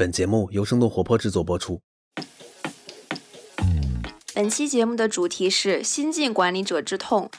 [0.00, 1.82] 本节目由生动活泼制作播出。
[4.32, 7.30] 本期节目的主题是新晋管理者之痛。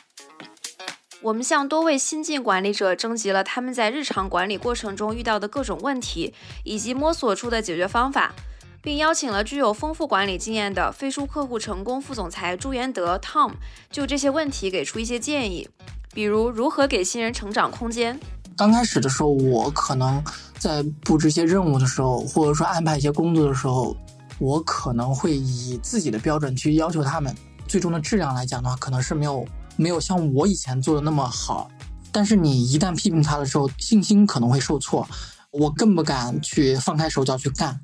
[1.24, 8.36] 我们向多位新晋管理者征集了他们在日常管理过程中遇到的各种问题，以及摸索出的解决方法，
[8.84, 13.54] 并邀请了具有丰富管理经验的飞书客户成功副总裁朱元德 Tom
[13.90, 15.68] 就这些问题给出一些建议，
[16.14, 18.20] 比如如何给新人成长空间。
[18.58, 20.24] 刚开始的时候，我可能
[20.60, 23.96] 在布置一些任务的时候，或者说安排一些工作的时候，
[24.40, 27.36] 我可能会以自己的标准去要求他们。
[27.68, 29.46] 最终的质量来讲的话，可能是没有
[29.78, 31.72] 没有像我以前做的那么好。
[32.12, 35.08] 但是你一旦批评他的时候，信心可能会受挫，
[35.52, 37.80] 我更不敢去放开手脚去干，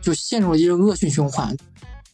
[0.00, 1.56] 就陷入了一个恶性循环。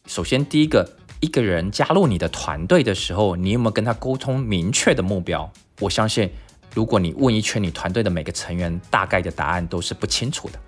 [0.07, 5.49] 首先，第一个，一个人加入你的团队的时候，你有没有跟他沟通明确的目标？
[5.79, 6.29] 我相信。
[6.73, 10.59] 如果你问一圈你团队的每个成员，大概的答案都是不清楚的。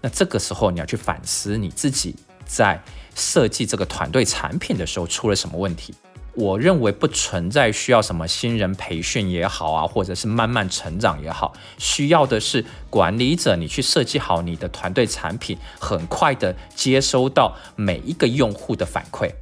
[0.00, 2.80] 那这个时候你要去反思你自己在
[3.14, 5.94] 设计这个团队产品的时候出了什么问题。
[6.34, 19.32] 我认为不存在需要什么新人培训也好啊，或者是慢慢成长也好，需要的是管理者你去设计好你的团队产品，很快的接收到每一个用户的反馈。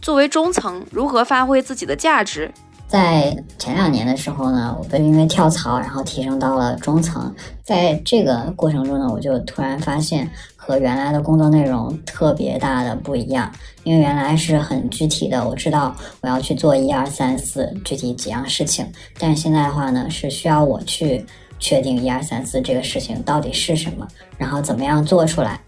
[0.00, 2.50] 作为中层，如何发挥自己的价值？
[2.90, 7.32] 在前两年的时候呢，我被因为跳槽，然后提升到了中层。
[7.62, 13.48] 在这个过程中呢，我就突然发现和原来的工作内容特别大的不一样。
[13.84, 18.84] 因为原来是很具体的，我知道我要去做一二三四具体几样事情，
[19.20, 21.24] 但现在的话呢，是需要我去
[21.60, 25.60] 确定一二三四这个事情到底是什么，然后怎么样做出来。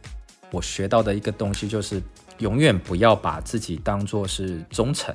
[0.50, 2.02] 我学到的一个东西就是，
[2.38, 5.14] 永远不要把自己当做是中层。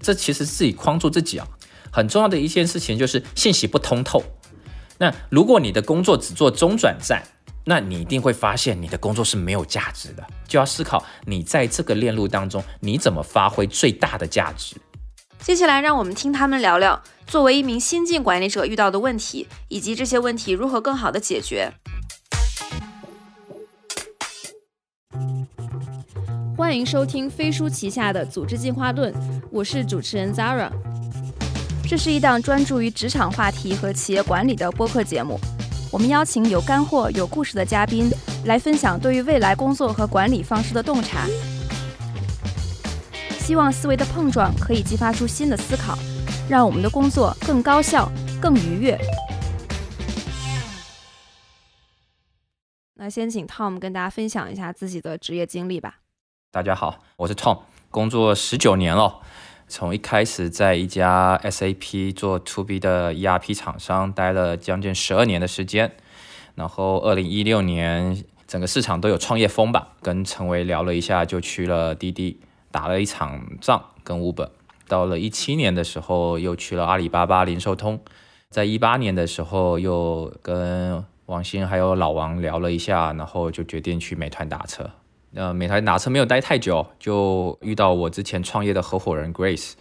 [0.00, 1.46] 这其实自己框住自己啊，
[1.90, 4.22] 很重要的一件事情就是信息不通透。
[4.98, 7.22] 那如果你的工作只做中转站，
[7.64, 10.24] 那你一定会发现你的工作是没有价值的。
[10.46, 14.76] 就要思考你在这个链路当中，你怎么发挥最大的价值。
[15.40, 21.72] 接下来，让我们听他们聊聊作为一名新晋管理者遇到的问题，以及这些问题如何更好的解决。
[26.58, 29.14] 欢迎收听飞书旗下的《组织进化论》，
[29.48, 30.68] 我是主持人 Zara。
[31.88, 35.38] 这是一档专注于职场话题和企业管理的播客节目。
[35.92, 38.10] 我们邀请有干货、有故事的嘉宾
[38.44, 41.28] 来分享对于未来工作和管理方式的洞察。
[43.38, 45.96] 希望思维的碰撞可以激发出新的思考，
[46.50, 48.10] 让我们的工作更高效、
[48.42, 48.98] 更愉悦。
[52.94, 56.00] 那先请 Tom 跟大家分享一下自己的职业经历吧。
[56.50, 57.58] 大家好，我是 Tom，
[57.90, 59.20] 工作十九年了，
[59.68, 65.92] 从一开始在一家 SAP 做 To B 的 ERP 厂商待了将近十二年的时间，
[66.54, 74.48] 然后二零一六年整个市场都有创业风吧，跟陈维聊了一下，就去了滴滴打了一场仗，跟 Uber。
[74.88, 78.00] 到了一七年的时候，又去了阿里巴巴零售通，
[78.48, 84.90] 在一八年的时候又跟王鑫还有老王聊了一下，然后就决定去美团打车。
[85.34, 89.72] 呃，美团打车没有待太久，就遇到我之前创业的合伙人 Grace，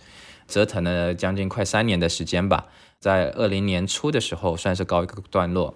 [0.48, 2.66] 折腾了将近快三年的时间吧。
[3.00, 5.74] 在二零年初的时候，算是告一个段落，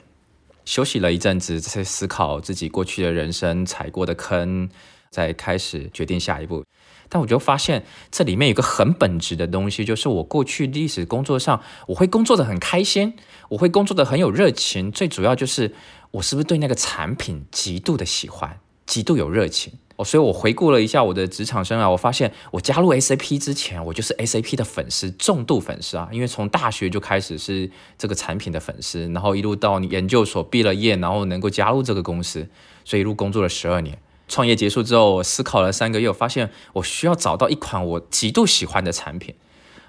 [0.66, 4.70] 休息了一阵子，在思考自己过去的人生踩过的坑，
[5.10, 6.66] 再开始决定下一步。
[7.08, 13.14] 但我就发现这里面有个很本质的东西，就是我过去历史工作上，我会工作的很开心，
[13.50, 15.74] 我会工作的很有热情，最主要就是
[16.12, 18.60] 我是不是对那个产品极度的喜欢。
[18.91, 26.09] 极度有热情哦，所以我回顾了一下我的职场生涯，我发现我加入 SAP 之前，我就是 SAP 的粉丝，重度粉丝啊。
[26.12, 32.46] 因为从大学就开始是这个产品的粉丝，然后一路到研究所毕了业，然后能够加入这个公司，
[32.84, 33.97] 所以一路工作了十二年。
[34.28, 39.34] 创业结束之后，我思考了三个月，我发现我需要找到一款我极度喜欢的产品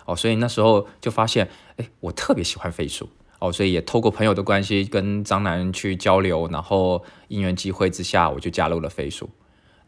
[0.06, 3.08] 哦，所以那时候就发现，哎，我特别喜欢飞书。
[3.42, 9.28] 哦，所以也透过朋友的关系跟张楠去交流，然后因缘机会之下，我就加入了飞书。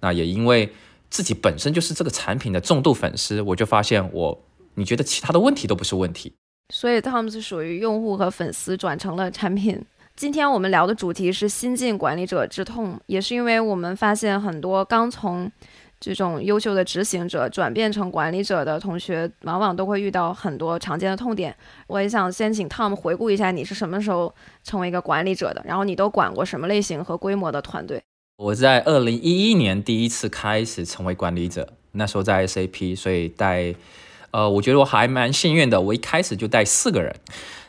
[0.01, 0.69] 那也因为
[1.09, 6.35] 自己本身就是这个产品的重度粉丝，我就发现我，你觉得其他的问题都不是问题。
[6.75, 9.81] 所以他们是属于用户和粉丝转成了产品。
[10.17, 15.49] 今天我们聊的主题是新晋管理者之痛，也是因为我们发现很多刚从。
[16.05, 21.57] 这种优秀的执行者转变成管理者的同学，往往都会遇到很多常见的痛点。
[21.87, 25.63] 我也想先请 Tom 回顾一下，你是什么时候成为一个管理者的？
[25.65, 28.03] 然后你都管过什么类型和规模的团队？
[28.37, 33.75] 我在二零一一年第一次开始成为管理者，那时候在 SAP，所以带
[34.33, 37.17] 呃，我觉得我还蛮幸运的，我一开始就带四个人。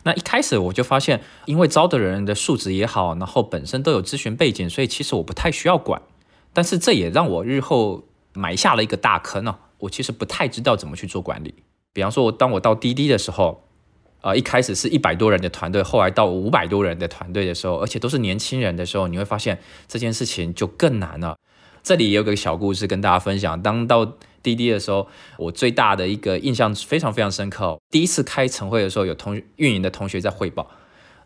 [0.03, 6.01] 那一开始我就发现，因为招的人的素质也好，然后本身都有咨询背景，所以其实我不太需要管。
[6.51, 8.03] 但是这也让我日后
[8.35, 9.57] 埋下了一个大坑呢。
[9.79, 11.53] 我其实不太知道怎么去做管理。
[11.91, 13.63] 比方说，我当我到滴滴的时候，
[14.21, 21.37] 呃，一开始是一百多人的团队，后来到五百多人的团队的时候，而且都是年轻人的时候，你会发现这件事情就更难了。
[21.83, 23.61] 这里也有个小故事跟大家分享。
[23.61, 27.77] 当到滴滴的时候，我最大的一个印象非常非常深刻。
[27.91, 30.67] 第一次开晨会的时候，有同运营的同学在汇报，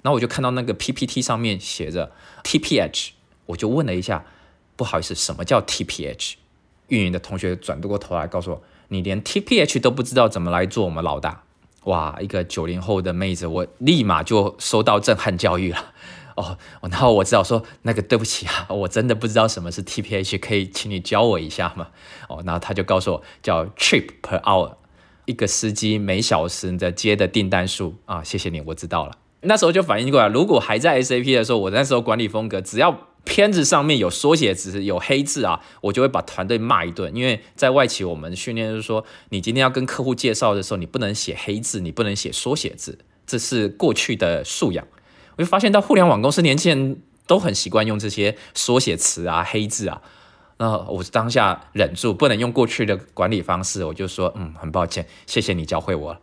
[0.02, 2.12] 然后我就看到那个 PPT 上面写着
[2.44, 3.12] TPH，
[3.46, 4.26] 我就问了一下，
[4.76, 6.34] 不好意思，什么叫 TPH？
[6.90, 11.44] 运营的同学转过头来告诉我，你连 TPH 都不知道怎么来做我们老大。
[11.86, 15.94] 哇，一个九零后的妹子，我立马就收到震撼教育了。
[16.36, 21.88] 哦，然后我只好说那个对不起啊， 我真的不知道什么是 TPH，可以请你教我一下吗？
[22.28, 24.74] 哦，然后他就告诉我叫 trip per hour，
[25.26, 28.24] 一个司机每小时的接的订单数啊。
[28.24, 29.18] 谢谢你，我知道了。
[29.42, 37.16] 那时候就反应过来，如果还在 SAP 的时候，我那时候管理风格，只要片子上面有缩写字、有黑字啊，我就会把团队骂一顿。
[37.16, 44.88] 因为在外企，我们训练就是说，你今天要跟客户介绍的时候，你不能写黑字，你不能写缩写字，这是过去的素养。
[45.38, 50.02] 我就发现到互联网公司，年轻人都很习惯用这些缩写词啊、黑字啊。
[50.58, 56.20] 那我当下忍住，不能用过去的管理方式，我就说，嗯，很抱歉，谢谢你教会我了。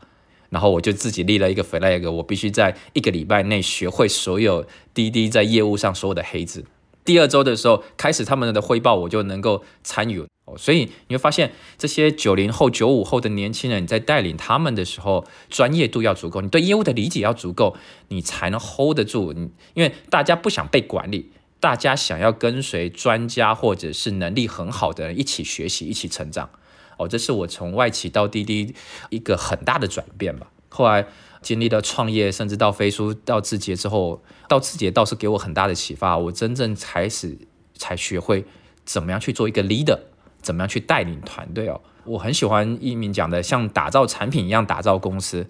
[0.51, 6.65] 然后我就自己立了一个 flag，我必须在一个礼拜内学会所有滴滴在业务上所有的黑字。
[7.07, 10.59] 第二周的时候开始他们的汇报，我就能够参与哦。
[10.59, 17.77] 所以你会发现，这些九零后、九五后的年轻人，在带领他们的时候，专业度要足够，你对业务的理解要足够，
[18.09, 19.33] 你才能 hold 得住。
[19.33, 21.31] 你因为大家不想被管理，
[21.61, 26.51] 大家想要跟随专家或者是能力很好的人一起学习、一起成长。
[26.99, 28.75] 哦，这是我从外企到滴滴
[29.11, 30.49] 一个很大的转变吧。
[30.69, 31.07] 后来。
[31.47, 36.19] 经历了创业，甚至到飞书到字节之后，到字节倒是给我很大的启发。
[36.19, 37.39] 我真正开始
[37.75, 38.45] 才学会
[38.85, 40.01] 怎么样去做一个 leader，
[40.43, 41.81] 怎么样去带领团队哦。
[42.03, 45.47] 我很喜欢一鸣讲的，像打造产品一样打造公司。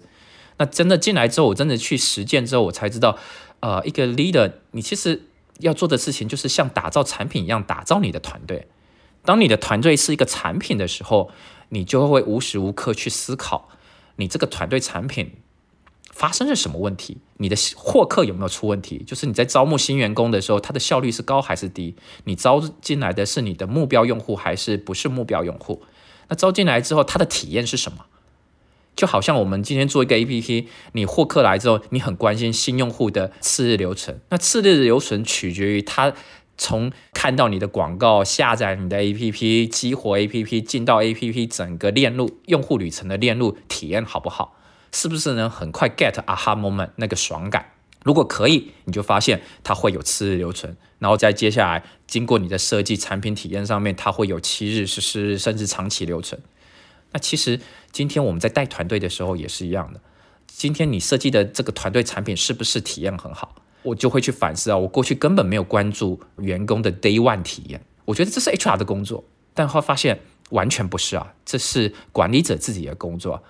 [0.59, 3.17] 那真的进来之后，我真的去实践之后，我才知道，
[3.61, 5.23] 呃，一个 leader，你其实
[5.61, 8.67] 要做的事情就是像打造产品一样打造你的团队。
[9.25, 11.31] 当你的团队是一个产品的时候，
[11.69, 13.69] 你就会无时无刻去思考
[14.17, 15.37] 你这个团队产品。
[16.17, 17.19] 发生了什么问题？
[17.37, 19.03] 你的获客有没有出问题？
[19.05, 21.95] 就是你在招募新员工的时候，他的效率是高还是低？
[22.23, 25.83] 你招进来的是你的目标用户还是不是目标用户？
[26.29, 28.05] 那招进来之后，他的体验是什么？
[28.95, 34.19] 就好像我们今天做一个 APP，你获客来之后，你很关心新用户的次日流程。
[34.29, 36.13] 那次日流程取决于他
[36.57, 44.55] 从看到你的广告、下载你的 APP、激活 APP、进到 APP 整个链路用户旅程的链路体验好不好？
[44.99, 47.63] 是不是能很快 get aha moment 那个爽感？
[48.03, 56.41] 如果可以，你就发现它会有次日留存，然后再接下来经过你的设计产品体验上面，它会有七日、十四日甚至长期留存。
[57.11, 57.59] 那其实
[57.91, 60.01] 今天我们在带团队的时候也是一样的。
[60.47, 63.53] 今天你设计的这个团队产品是不是体验很好？
[63.83, 69.23] 我就会去反思啊，我过去根本没有关注员工的 day one 体验，我觉得这是 HR 的工作，
[69.53, 73.43] 但后发现完全不是啊，这是管理者自己的工作。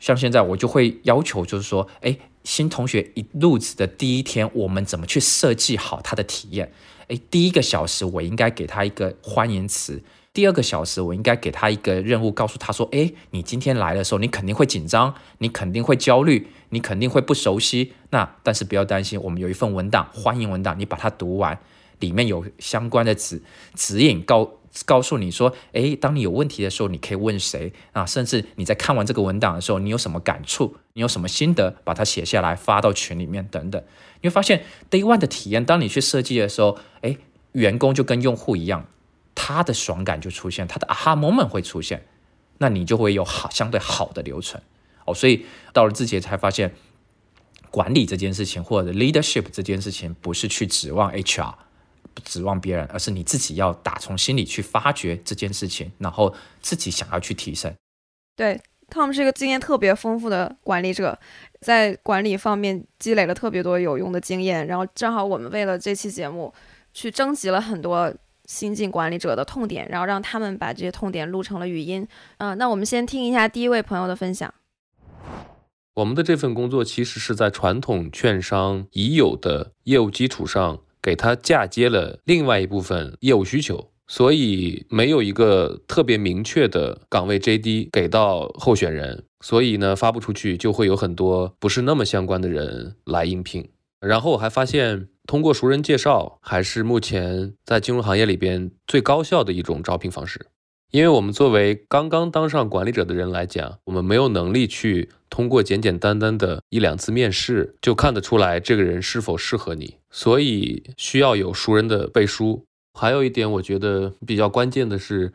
[0.00, 6.72] 像现在我就会要求，就是说，哎，新同学一入职的第一天，我们怎么去设计好他的体验？
[7.08, 10.02] 哎，第一个小时我应该给他一个欢迎词，
[10.32, 17.92] 第二个小时我应该给他一个任务，告诉他说，哎，你今天来的时候，你肯定会紧张，你肯定会焦虑，你肯定会不熟悉。
[18.10, 21.58] 那但是不要担心，我们有一份文档，欢迎文档，你把它读完，
[22.00, 23.42] 里面有相关的指
[23.74, 24.52] 指引告。
[24.84, 28.04] 告诉你说，诶，当你有问题的时候，你可以问谁啊？
[28.04, 30.76] 甚至你在看完这个文档的时候，你有什么感触？
[30.94, 31.76] 你有什么心得？
[31.84, 33.82] 把它写下来，发到群里面等等。
[34.20, 37.18] 你会发现，Day One 的体验，当你去设计的时候，诶，
[37.52, 38.86] 员工就跟用户一样，
[39.34, 42.06] 他的爽感就出现，他的 Aha Moment 会出现，
[42.58, 44.60] 那你就会有好相对好的流程
[45.04, 45.14] 哦。
[45.14, 46.74] 所以到了自己才发现，
[47.70, 51.54] 管理这件事情或者 Leadership 这件事情，不是去指望 HR。
[52.24, 57.72] 指望别人，而是你自己要打从心里去发掘这件事情，然后自己想要去提升。
[58.36, 58.60] 对
[58.90, 61.18] ，Tom 是一个经验特别丰富的管理者，
[61.60, 64.66] 在管理方面积累了特别多有用的经验。
[64.66, 66.54] 然后正好我们为了这期节目，
[66.92, 68.14] 去征集了很多
[68.46, 72.06] 新进管理者的痛点，然后让他们把这些痛点录成了语音。
[72.38, 74.54] 嗯，那我们先听一下第一位朋友的分享。
[75.94, 80.78] 我们的这份工作其实是在传统券商已有的业务基础上。
[81.02, 93.68] 给他嫁接了另外一部分业务需求，所以没有一个特别明确的岗位 JD 给到候选人，所以呢发不出去，就会有很多不是那么相关的人来应聘。
[94.00, 100.46] 然后我还发现，通过熟人介绍还是目前在金融行业里边最高效的一种招聘方式。
[100.90, 112.64] 因为我们作为刚刚当上管理者的人来讲，我们没有能力去通过简简单单的一两次面试就看得出来这个人是否适合你，所以需要有熟人的背书。
[112.94, 115.32] 还有一点，我觉得比较关键的是，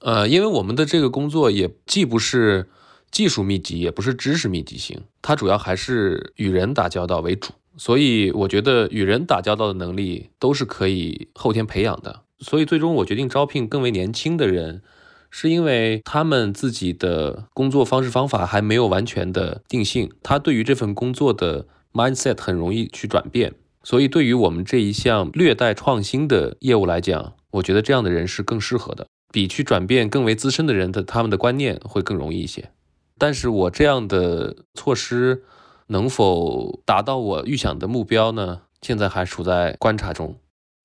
[0.00, 2.68] 呃，因为我们的这个工作也既不是
[3.10, 12.22] 技术密集，也不是知识密集型，它主要还是与人打交道为主，所以我觉得与人打交道的能力都是可以后天培养的。
[12.40, 14.82] 所以最终我决定招聘更为年轻的人。
[15.30, 32.70] 是因为他们自己的工作方式方法还没有完全的定性，他对于这份工作的 mindset 很容易去转变，所以对于我们这一项略带创新的业务来讲，我觉得这样的人是更适合的，比去转变更为资深的人的他们的观念会更容易一些。
[33.18, 35.42] 但是我这样的措施
[35.86, 38.62] 能否达到我预想的目标呢？
[38.82, 40.36] 现在还处在观察中。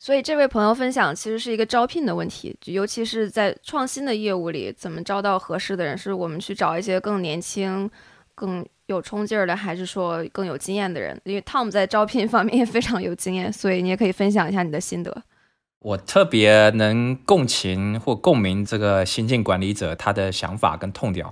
[0.04, 5.96] 所以这位朋友分享，其实是一个招聘的问题，尤其是在创新的业务里，怎么招到合适的人？
[5.96, 7.88] 是我们去找一些更年轻、
[8.34, 11.22] 更有冲劲儿的，还是说更有经验的人？
[11.24, 15.16] 因为 Tom 在招聘方面也非常有经验，所以你也可以分享一下你的心得。
[15.82, 21.24] 我特别能共情或共鸣这个新晋管理者他的想法跟痛点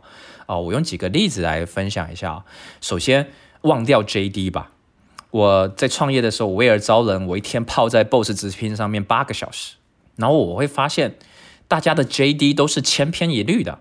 [0.46, 2.46] 啊，我用几个例子来分享一下。
[2.82, 4.74] 首先，忘掉 JD 吧。
[5.32, 9.76] 我在创业的时候，我为了招人，我一天泡在 Boss 直聘上面八个小时，
[10.16, 11.18] 然后我会发现，
[11.68, 13.80] 大家的 JD 都是千篇一律的。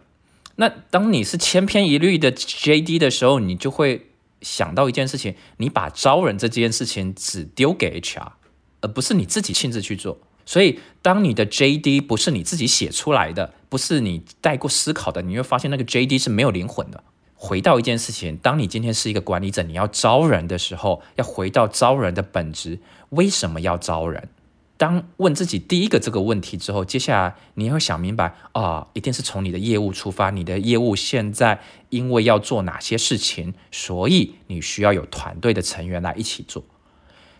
[0.56, 4.08] 那当你是千篇一律的 JD 的时候，你就会
[4.42, 8.32] 想到一件事情：你把招人这件事情只丢给 HR，
[8.80, 10.18] 而不是你自己亲自去做。
[10.44, 17.04] 所以，当你的 JD 不是你自己写出来的，不是你带过思考的，你会发现那个 JD 是没有灵魂的。
[17.40, 22.80] 回到一件事情，当你今天是一个管理者，你要招人的时候，要回到招人的本质，
[23.10, 24.28] 为什么要招人？
[24.76, 36.64] 当问自己第一个这个问题之后，接下来你会想明白啊，一定是从你的业务出发，你的业务现在因为要做哪些事情，所以你需要有团队的成员来一起做。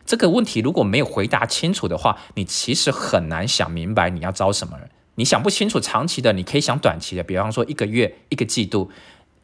[0.06, 4.88] 这个问题如果没有回答清楚的话，你其实很难想明白你要招什么人。
[5.16, 8.90] 你想不清楚长期的，你可以想短期的，比方说一个月、一个季度。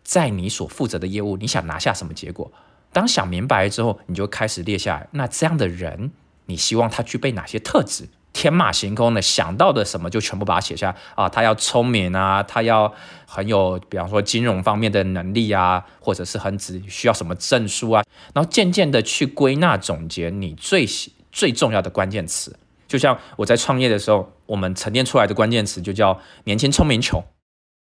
[0.05, 2.53] 在你所负责的业务，你想拿下什么结果？
[2.93, 5.09] 当想明白之后，你就开始列下来。
[5.11, 6.13] 那这样的人，
[6.47, 8.09] 你希望他具备哪些特质？
[8.33, 11.29] 天马行空的想到的什么就全部把它写下啊！
[11.29, 12.93] 他要聪明啊，他要
[13.27, 18.03] 很有，比方说金融方面的能力啊，或者是很只需要什么证书啊。
[18.35, 20.85] 然后渐渐的去归纳总结你最
[21.31, 22.57] 最重要的关键词。
[22.89, 27.25] 就像我在创业的时候，我们沉淀出来的关键词就叫年轻、聪明、穷。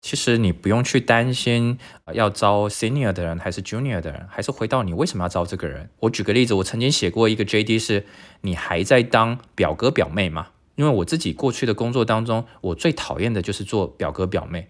[0.02, 1.78] 其实你不用去担心
[2.14, 5.90] 要招 senior 的人还是 junior 的人，还是回到你为什么要招这个人。
[6.00, 8.06] 我举个例子，我曾经写过一个 JD，是
[8.40, 10.48] 你还在当表哥表妹吗？
[10.76, 14.68] 因为我自己过去的工作当中，我最讨厌的就是做表哥表妹。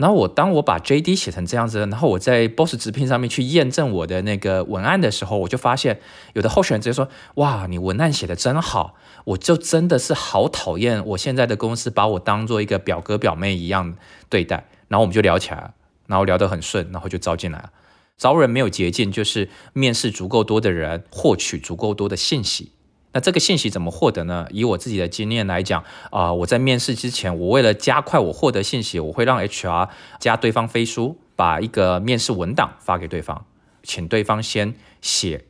[0.00, 6.00] 然后我当我把 JD 写成这样子，然后我在 Boss 直聘上面去验证我的那个文案的时候，我就发现
[6.32, 8.94] 有的候选人直接说：“哇，你文案写的真好！”
[9.26, 13.94] 我就真的是好讨厌我现在的公司把我当做一个表哥表妹一样
[14.30, 14.66] 对待。
[14.88, 15.74] 然后我们就聊起来，
[16.06, 17.70] 然后聊得很顺，然后就招进来了。
[18.16, 22.72] 招人没有捷径，就是面试足够多的人，获取足够多的信息。
[23.12, 24.46] 那这个信息怎么获得呢？
[24.50, 29.88] 以我自己的经验来讲，啊，我在面试之前，我为了加快我获得信息，我会让 HR
[30.20, 33.46] 加对方飞书，把一个面试文档发给对方，
[33.82, 35.46] 请对方先写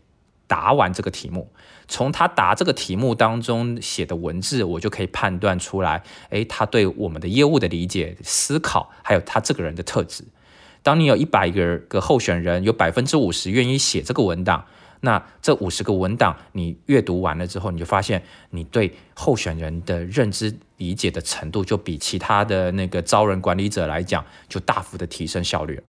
[0.46, 1.52] 答完这个题目。
[1.86, 10.24] 从他答这个题目当中写的文字，我就可以判断出来，诶，他对我们的业务的理解、思考，还有他这个人的特质。
[10.82, 14.64] 当你有一百个个候选人，有百分之五十愿意写这个文档。
[15.00, 25.82] 那这五十个文档，你阅读完了之后，你就发现你对候选人的认知理解的程度，就比其他的那个招人管理者来讲，就大幅的提升效率。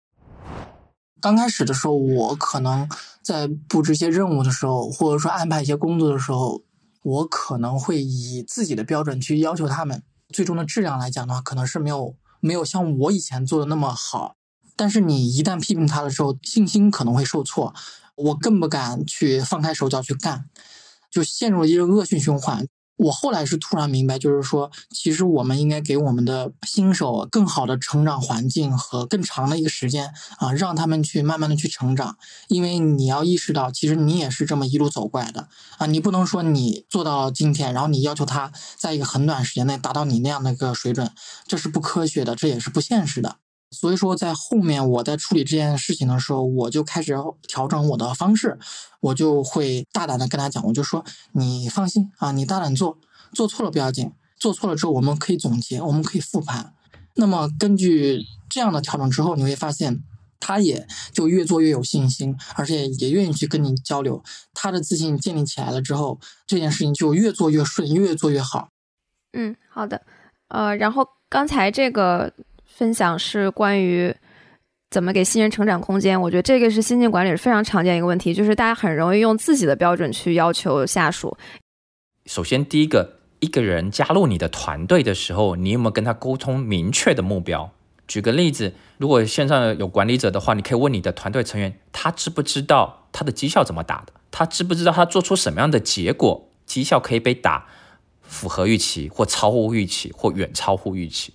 [1.19, 2.89] 刚开始的时候，我可能
[3.21, 6.63] 在布置一些任务的时候，或者说安排一些工作的时候，
[7.03, 14.35] 我可能会以自己的标准去要求他们，最终的质量来讲的话，可能是没有没有像我以前做的那么好。
[14.75, 17.71] 但是你一旦批评他的时候，信心可能会受挫。
[18.15, 20.45] 我更不敢去放开手脚去干，
[21.09, 22.67] 就陷入了一个恶性循环。
[22.97, 32.15] 我后来是突然明白，就是说，其实我们应该给我们的新手更好的成长环境和更长的一个时间啊，让他们去慢慢的去成长。
[32.47, 35.47] 因为你要意识到，其实你也是这么一路走过来的
[35.79, 41.09] 啊，你不能说你做到今天，然后你要求他在一个很短时间内达到你那样的一个水准，
[41.47, 43.37] 这是不科学的，这也是不现实的。
[43.73, 47.15] 所以说，在后面我在处理这件事情的时候，我就开始
[47.47, 48.59] 调整我的方式，
[48.99, 52.97] 我就会大胆的跟他讲，我就说你放心啊，你大胆做，
[53.33, 56.73] 做错了不要紧，做错了之后我们可以总结，我们可以复盘。
[57.15, 60.03] 那么根据这样的调整之后，你会发现
[60.41, 64.21] 他也就越做越有信心，而且也愿意去跟你交流。
[64.53, 68.67] 他的自信建立起来了之后，这件事情就越做越顺，越做越好。
[69.31, 70.01] 嗯，好的，
[70.49, 72.33] 呃，然后刚才这个。
[72.75, 74.13] 分享是关于
[74.89, 76.19] 怎么给新人成长空间。
[76.19, 81.37] 我觉得这个是新进管理是非常常见一个问题，就是大家很容易用自己的标准去要求下属。
[82.25, 87.71] 首先，第一个，一个人加入你的团队的时候，你有没有跟他沟通明确的目标？
[88.07, 94.13] 举个例子，如果线上有管理者的话，你可以问你的团队成员，他知不知道他的绩效怎么打的？
[94.31, 97.67] 他知不知道他做出什么样的结果，绩效可以被打
[98.21, 101.33] 符合预期，或超乎预期，或远超乎预期？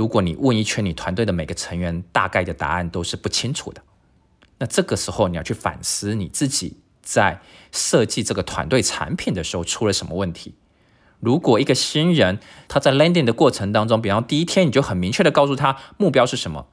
[0.00, 3.82] 如果你问一圈你团队的每个成员，大概的答案都是不清楚的，
[4.56, 10.54] 那这个时候你要去反思你自己在设计这个团队产品的时候出了什么问题。
[11.18, 16.68] 如果一个新人他在 landing 的过程当中，比方第一天你就很明确的告诉他目标是什么。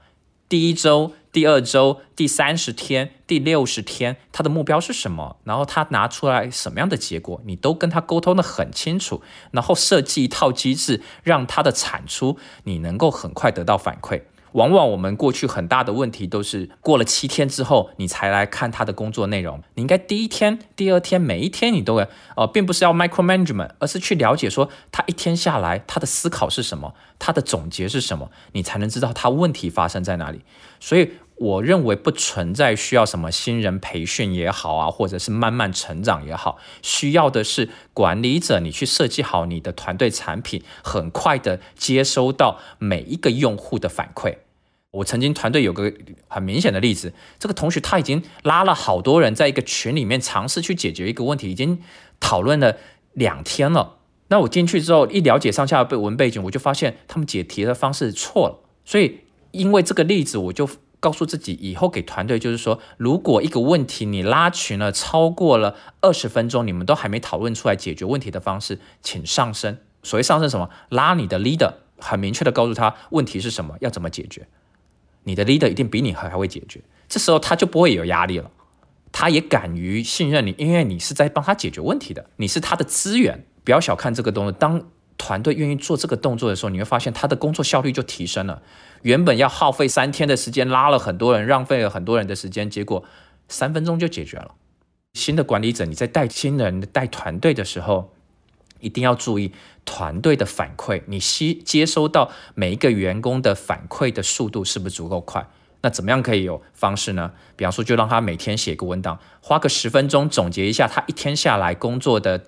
[0.49, 5.37] 第一周、第二周、第三十天、第六十天，他的目标是什么？
[5.43, 14.21] 然后他拿出来什么样的结果，你都跟他沟通的很清楚，然后设计一套机制，让他的产出你能够很快得到反馈。
[14.57, 19.61] 往往我们过去很大的问题都是过了七天之后，你才来看他的工作内容。
[19.75, 30.41] 你应该第一天、第二天，每一天你都要，呃，并不是要 micro management，而是去了解说他一天下来他的思考是什么，他的总结是什么，你才能知道他问题发生在哪里。
[30.79, 44.37] 所以我认为不存在需要什么新人培训也好啊，或者是慢慢成长也好，需要的是管理者你去设计好你的团队产品，很快的接收到每一个用户的反馈。
[44.97, 45.93] 我曾经团队有个
[46.27, 51.79] 很明显的例子，这个同学他已经拉了好多人在一个群里面尝试去解决一个问题，已经
[52.19, 52.77] 讨论了
[53.13, 53.97] 两天了。
[54.29, 58.59] 那我进去之后一了解上下文背景，我就发现他们解题的方式错了。
[58.83, 60.67] 所以因为这个例子，我就
[60.99, 69.77] 告诉自己以后给团队就是说，如果一个问题你拉群了超过了二十分钟，你们都还没讨论出来解决问题的方式，请上升。
[70.03, 70.69] 所谓上升什么？
[70.89, 74.47] 拉你的 leader，很明确的告诉他问题是什么，要怎么解决。
[75.27, 78.49] 你的 leader 一定比你还还会解决，这时候他就不会有压力了，
[79.11, 83.45] 他也敢于信任你，因为你是在帮他解决问题的，你是他的资源。
[83.65, 84.81] 不要小看这个东西，当
[85.17, 88.61] 团队愿意做这个动作的时候，你会发现他的工作效率就提升了。
[89.01, 93.03] 原本要耗费三天的时间，拉了很多人，浪费了很多人的时间，结果
[93.49, 94.55] 三分钟就解决了。
[95.13, 98.13] 新的管理者，你在带新人、带团队的时候。
[98.79, 99.51] 一定要注意
[99.85, 105.47] 团队的反馈，你吸接收到每一个员工的反馈的速度是不是足够快？
[105.81, 107.31] 那怎么样可以有方式呢？
[107.55, 112.45] 比方说，就让他每天写个文档，花个十分钟总结一下他一天下来工作的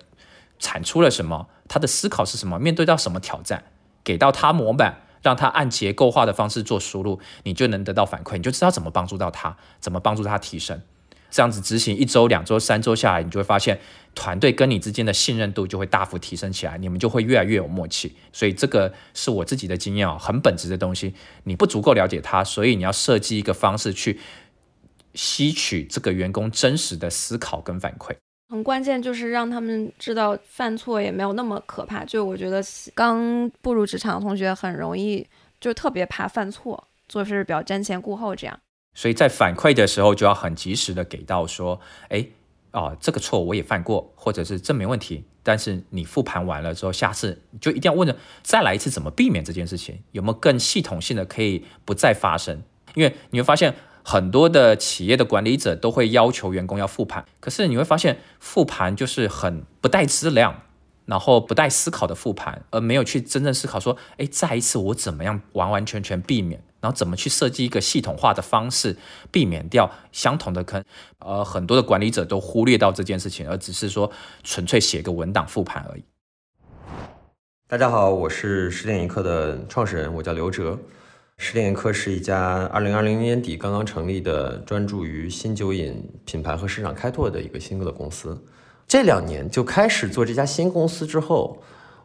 [0.58, 3.64] 产出了什么，他的思考是什么，面对到什么挑战，
[4.02, 10.82] 给到他模板，让他按结构化的方式做输入，你就能得到反馈，你就知道怎么帮助到他，怎么帮助他提升。
[11.30, 13.78] 这样子执行一周、两周、三周下来，你就会发现
[14.14, 18.14] 团队跟你之间的信任度就会大幅提升起来，你们就会越来越有默契。
[18.32, 21.14] 所以这个是我自己的经验啊，很本质的东西。
[21.44, 24.18] 你不足够了解他，所以你要设计一个方式去
[25.14, 28.14] 吸取这个员工真实的思考跟反馈。
[28.48, 32.04] 很关键就是让他们知道犯错也没有那么可怕。
[32.04, 32.60] 就我觉得
[32.94, 35.24] 刚步入职场的同学很容易
[35.60, 38.58] 就特别怕犯错，做事比较瞻前顾后这样。
[39.00, 42.22] 所以在反馈的时候就要很及时的给到说，哎，
[42.70, 45.24] 啊，这个错我也犯过，或者是这没问题。
[45.42, 49.98] 但是你复盘完了之后，下次就一定要问着再来一次，怎么避免这件事情？
[50.12, 52.62] 有没有更系统性的可以不再发生？
[52.94, 60.60] 因为你会发现很多的企业的管理者都会要求员工要复盘，可是你会发现复盘就是很不带质量。
[61.06, 68.96] 然后不带思考的复盘，而没有去真正思考说，哎，再一次我怎么样完完全全避免，然后怎么去设计一个系统化的方式，
[69.30, 70.82] 避免掉相同的坑。
[71.18, 74.10] 呃，很多的管理者都忽略到这件事情，而只是说
[74.42, 76.04] 纯粹写个文档复盘而已。
[77.68, 80.78] 大家好，我是十点一刻的创始人，我叫刘哲。
[81.36, 88.44] 十点一刻是一家二零二零年底刚刚成立的，专注于新酒饮品牌和市场开拓的一个新的公司。
[88.86, 91.62] 这两年就开始做这家新公司之后，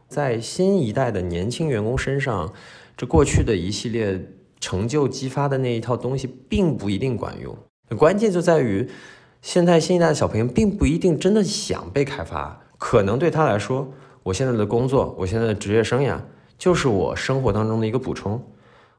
[0.08, 2.54] 在新一代的年轻员工身上，
[2.96, 4.24] 这过去的一系列
[4.66, 7.56] 成就激发的那一套东西，并不一定管用。
[7.96, 8.90] 关键就在于，
[9.40, 13.88] 现在新一代的小朋友并不一定真的想被开发，可能对他来说，
[14.24, 16.18] 我现在的工作，我现在的职业生涯，
[16.58, 18.42] 就是我生活当中的一个补充。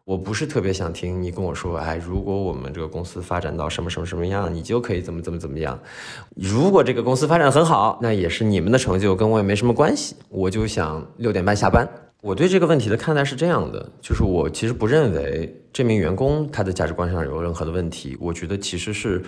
[0.05, 5.77] 我不是特别想听你跟我说，哎，如果我们这个公司发展到什么什么什么样，你就可以怎么怎么怎么样。
[6.37, 10.15] 如果这个公司发展很好，那也是你们的成就，跟我也没什么关系。
[10.29, 11.89] 我就想六点半下班。
[12.23, 18.17] 我对这个问题的看待是这样的，就是我其实不认为这名员工他的价值观上有任何的问题。
[18.19, 19.23] 我觉得其实是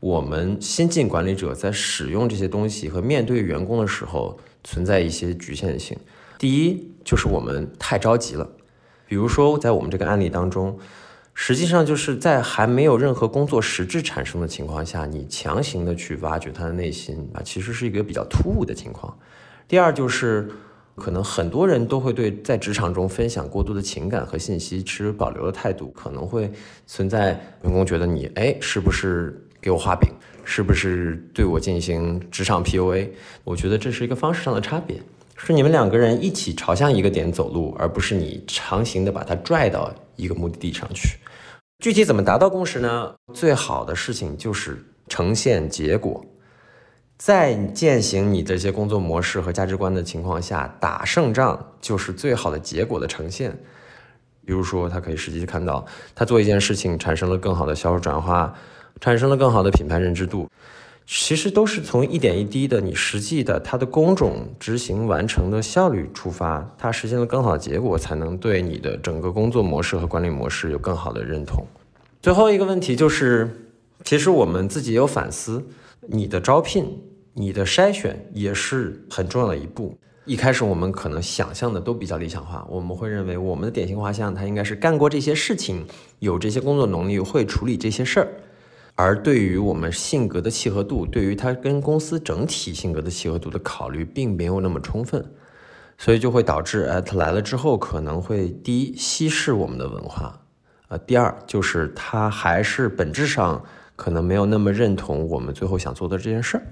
[0.00, 5.98] 我们新进管理者在使用这些东西和面对员工的时候存在一些局限性。
[6.38, 8.48] 第一，就是我们太着急了。
[9.06, 10.78] 比如说，在我们这个案例当中，
[11.34, 19.18] 实际上就是在还没有任何工作实质产生的情况下，你强行的去挖掘他的内心啊，其实是一个比较突兀的情况。
[19.66, 20.48] 第二就是，
[20.98, 26.50] 可能很多人都会对在职场中分享过多的情感和信息持保留的态度，可能会
[26.86, 30.10] 存在员工觉得你哎是不是给我画饼，
[30.44, 33.08] 是不是对我进行职场 PUA？
[33.44, 35.00] 我觉得这是一个方式上的差别。
[35.40, 41.16] 是你们两个人一起朝向一个点走路，而不是你强行的把他拽到一个目的地上去。
[41.78, 43.14] 具体怎么达到共识呢？
[43.32, 46.24] 最好的事情就是呈现结果，
[47.18, 53.58] 在践行你这些工作模式和价值观的情况下，打胜仗就是最好的结果的呈现。
[54.46, 58.54] 比如说，他可以实际看到他做一件事情产生了更好的销售转化，
[59.00, 60.48] 产生了更好的品牌认知度。
[61.10, 71.66] 其实都是从一点一滴的你实际的它的工种执行完成的效率出发，它实现了更好的结果，才能对你的整个工作模式和管理模式有更好的认同。
[72.22, 73.70] 最后一个问题就是，
[74.04, 75.64] 其实我们自己有反思，
[76.08, 77.00] 你的招聘、
[77.38, 79.96] 你的筛选也是很重要的一步。
[80.24, 85.86] 一开始我们可能想象的都比较理想化，我们会认为我们的典型画像他应该是干过这些事情，
[86.18, 88.28] 有这些工作能力，会处理这些事儿。
[88.96, 95.24] 而对于我们性格的契合度，对于他跟公司整体性格的契合度的考虑，并没有那么充分，
[95.96, 100.38] 所以就会导致，哎，他来了之后可能会第一稀释我们的文化，
[100.88, 103.62] 呃，第二就是他还是本质上
[103.94, 106.66] 可能没有那么认同我们最后想做的这件事儿。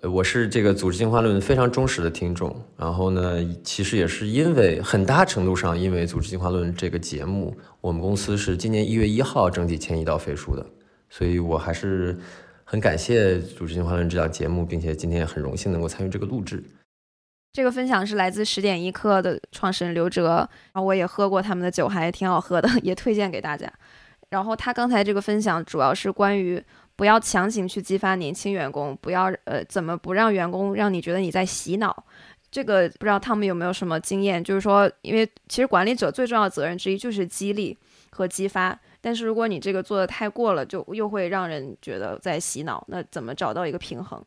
[0.00, 10.64] 呃，我是这个组织进化论非常忠实的听众，然后呢，其实也是因为很大程度上因为组织进化论这个节目，我们公司是今年一月一号整体迁移到飞书的。
[11.10, 12.16] 所以我还是
[12.64, 16.62] 很感谢《组织进化论》这档节目，并且今天也很荣幸能够参与这个录制。
[17.52, 23.72] 这个分享是来自十点一刻的创始人刘哲，然后我也喝过他们的酒，还挺好喝的， 也推荐给大家。
[24.30, 26.62] 然后他刚才这个分享主要是关于
[26.98, 32.04] 不要强行去激发年轻员工，不要呃怎么不让员工让你觉得你在洗脑。
[32.50, 34.42] 这个不知道他们有没有什么经验？
[34.42, 37.78] 就是说，因为其实管理者最重要的责任之一就是激励
[38.10, 38.76] 和激发。
[39.00, 42.84] 但是如果你这个做的太过了，就又会让人觉得在洗脑。
[42.88, 44.20] 那怎么找到一个平衡？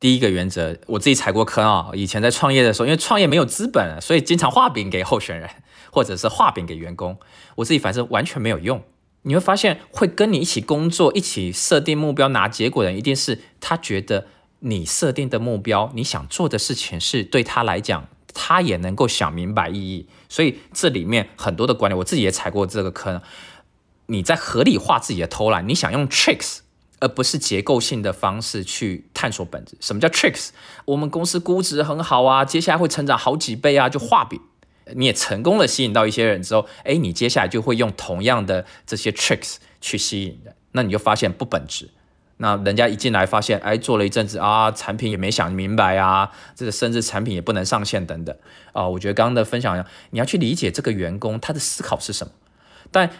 [0.00, 1.90] 第一个原则，我自己踩过坑啊。
[1.92, 5.50] 以前在创业的时候，因为创业没有资本，所以经常画饼给候选人，
[5.92, 7.18] 或者是画饼给员工。
[7.56, 8.82] 我自己反正完全没有用。
[9.22, 14.26] 你会发现，会跟你一起工作、一起设定目标、拿结果的人，一定是他觉得
[14.60, 20.08] 你设定的目标、你想做的事情是对他来讲，他也能够想明白意义。
[20.28, 23.20] 所以这里面很多的管理，我自己也踩过这个坑。
[24.06, 26.58] 你在合理化自己的偷懒，你想用 tricks
[26.98, 29.76] 而不是结构性的方式去探索本质。
[29.80, 30.48] 什么叫 tricks？
[30.84, 34.40] 我们公司估值很好啊，接下来会成长好几倍啊，就画饼。
[34.94, 41.90] 你也成功的吸引到一些人之后，哎，你接下来就会用同样的这些 tricks 去吸引人，那你就发现不本质。
[42.38, 48.36] 那人家一进来发现，哎，做了一阵子啊，产品也没想明白啊，这个甚至产品也不能上线等等
[48.72, 48.88] 啊。
[48.88, 52.32] 我觉得刚刚的分享，你要去理解这个员工他的思考是什么，
[52.90, 53.10] 但。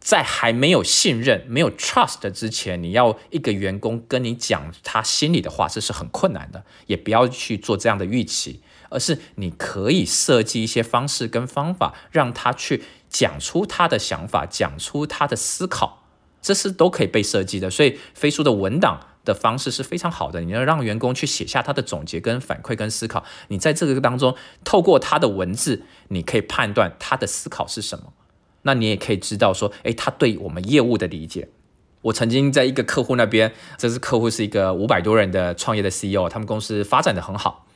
[0.00, 6.64] 在还没有信任、没有 trust 之前，你要一个员工跟你讲他心里的话，这是很困难的。
[6.86, 16.04] 也不要去做这样的预期，而是你可以设计一些方式跟方法，让他去讲出他的想法，讲出他的思考，
[16.40, 17.70] 这是都可以被设计的。
[17.70, 23.24] 所以飞书的文档的方式是非常好的，你要让员工去写下他的总结、跟反馈、跟思考。
[23.48, 28.12] 你在这个当中，透过他的文字，你可以判断他的思考是什么。
[28.62, 31.48] 那你也可以知道说，诶，他对我们业务的理解。
[32.02, 37.66] 我曾经在一个客户那边，这是客户是一个五百多人的创业的 CEO，他们公司发展的很好。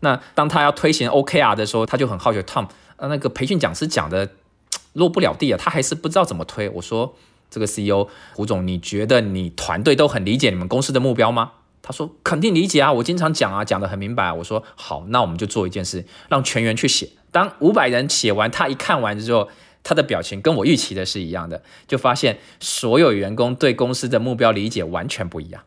[0.00, 4.30] 那当他要推行 OKR 的时候，他就很好奇，Tom，呃，那个培训讲师讲的
[4.94, 6.68] 落不了地啊，他还是不知道怎么推。
[6.68, 7.14] 我说，
[7.50, 11.52] 这个 CEO 胡总，你觉得你团队都很理解你们公司的目标吗？
[11.80, 14.32] 他说肯定理解啊，我经常讲啊，讲得很明白。
[14.32, 17.08] 我说好，那我们就做一件事，让全员去写。
[17.30, 19.48] 当五百人写完，他一看完之后，
[19.82, 25.62] 他的表情跟我预期的是一样的，就发现所有员工对公司的目标理解完全不一样。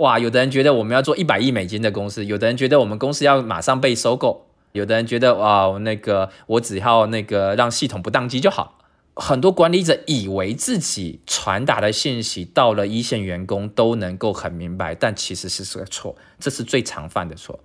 [0.00, 8.78] 哇，有的人觉得我们要做一百亿美金的公司，有的人觉得我们公司要马上被收购，有的人觉得哇，那个我只要那个让系统不宕机就好。
[9.14, 17.60] 很多管理者以为自己传达的信息到了一线员工都能够很明白，但其实是个错，这是最常犯的错。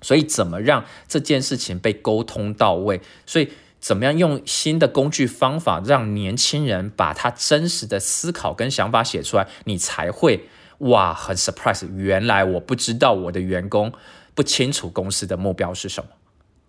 [0.00, 3.00] 所以，怎么让这件事情被沟通到位？
[3.26, 3.48] 所以，
[3.80, 10.46] 怎么样用新的工具方法，让年轻人把他真实的思考跟想法写出来，你才会
[10.78, 13.92] 哇，很 surprise，原来我不知道我的员工
[14.34, 16.10] 不清楚公司的目标是什么，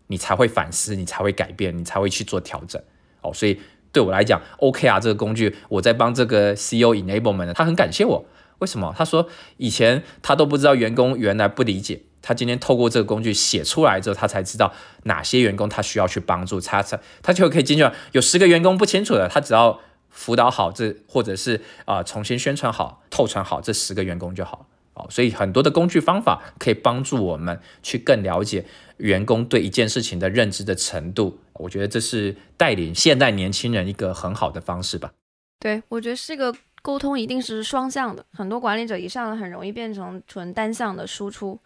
[0.08, 2.82] 你才会反思，你才会改变，你才会去做调整。
[3.22, 3.60] 哦，所以。
[3.92, 8.24] 对我来讲，OK 啊这个工具，我在帮这个 CEO enablement，他很感谢我。
[8.60, 8.94] 为什么？
[8.96, 14.72] 他说以前他都不知道员工原来不理解，他今天透过这个工具写出来之后，他才知道
[15.06, 17.90] 哪些员工他需要去帮助，他才他就可以进去。
[18.12, 24.68] 有十个员工不清楚的，他只要辅导好这，或者是啊重新宣传好、透传好这十个员工就好。
[24.96, 28.66] 哦，所以很多的工具方法可以帮助我们去更了解
[28.98, 31.40] 员工对一件事情的认知的程度。
[31.54, 35.12] 我觉得这是带领现代年轻人一个很好的方式吧。
[35.60, 38.26] 对，我觉得这个沟通一定是双向的。
[38.34, 41.58] 很多管理者一上来很容易变成纯单向的输出，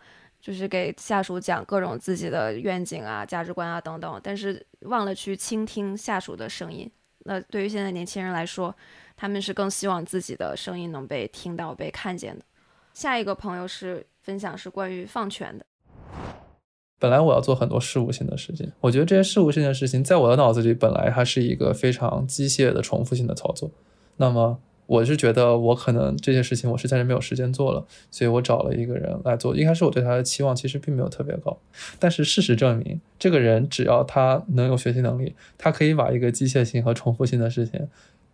[0.41, 6.91] 就是给下属讲各种自己的愿景啊、价值观啊等等，但是忘了去倾听下属的声音。
[7.23, 8.75] 那对于现在年轻人来说，
[9.15, 12.43] 他们是更希望自己的声音能被听到、被看见的。
[12.93, 15.65] 下一个朋友是分享是关于放权的。
[16.99, 23.69] 本来我要做很多事务性的事情，我觉得这些事务性的事情在我的脑子里本来它是一个非常机械的重复性的操作。
[24.17, 24.59] 那么
[24.93, 29.56] 我是觉得我可能这些事情我实在是没有时间做了，所以我找了一个人来做。
[29.56, 31.58] 一开始我对他的期望其实并没有特别高，
[31.97, 37.88] 但是事实证明，这个人只要他能有学习能力，他可以把一个机械性和重复性的事情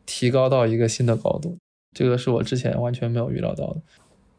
[0.05, 1.55] 提高到一个新的高度。
[1.95, 3.77] 这个是我之前完全没有预料到的。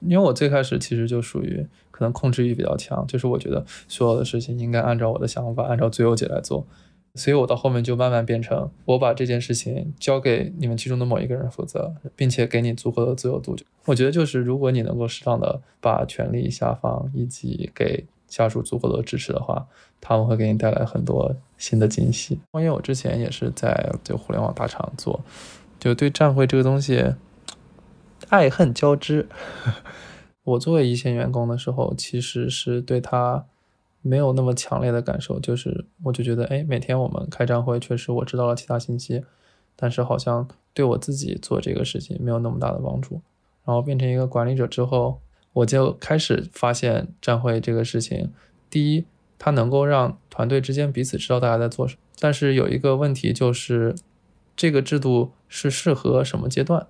[0.00, 6.66] 因为我最开始其实就属于可能控制欲比较强，就是我觉得所有的事情应该按照我的想法，按照最优解来做，
[7.14, 13.56] 所以我到后面就慢慢变成我把这件事情交给你们其中的某一个人负责，并且给你足够的自由度。
[13.86, 19.66] 我觉得就是如果你能够适当的把权力下放，以及给下属足够的支持的话，
[20.00, 22.38] 他们会给你带来很多新的惊喜。
[22.52, 25.24] 因为我之前也是在就互联网大厂做，
[25.78, 27.14] 就对站会这个东西。
[28.28, 29.28] 爱恨交织。
[30.44, 33.46] 我作为一线员工的时候，其实是对他
[34.02, 39.22] 没有那么强烈的感受，就是我就觉得，哎，每天我们开站会，确实我知道了其他信息，
[39.76, 43.20] 但是好像对我自己做这个事情没有那么大的帮助。
[43.64, 45.20] 然后变成一个管理者之后，
[45.52, 48.32] 我就开始发现站会这个事情，
[48.70, 49.04] 第一，
[49.38, 53.94] 它能够让团队之间彼此知道大家在做什么，但是有一个问题就是，
[54.56, 56.86] 这个制度是适合什么阶段？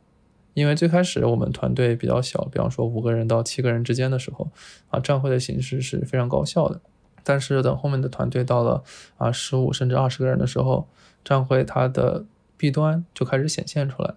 [0.55, 4.49] 因为最开始我们团队比较小，比方说五个人到七个人之间的时候，
[4.89, 6.81] 啊，站会的形式是非常高效的。
[7.23, 8.83] 但是等后面的团队到了
[9.19, 10.87] 啊十五甚至二十个人的时候，
[11.25, 12.25] 站会它的
[12.57, 14.15] 弊端就开始显现出来。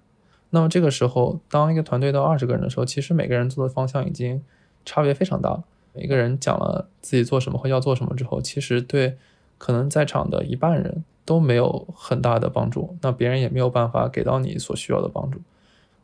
[0.51, 4.43] 那么这个时候，当一个团队到二十个人的时候，其实每个人做的方向已经
[4.85, 5.63] 差别非常大了。
[5.93, 9.17] 每个人讲了自己做什么和要做什么之后，其实对
[9.57, 15.39] 可能在场的一半人都没有很大的帮助，那别人也没有办法给到你所需要的帮助。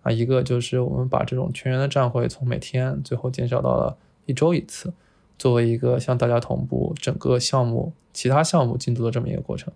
[0.01, 4.93] 啊，一个就是我们把这种全员的站会从每天最后减少到了一周一次，
[5.39, 9.73] 作为一个向大家同步整个项目其他项目进度的这么一个过程。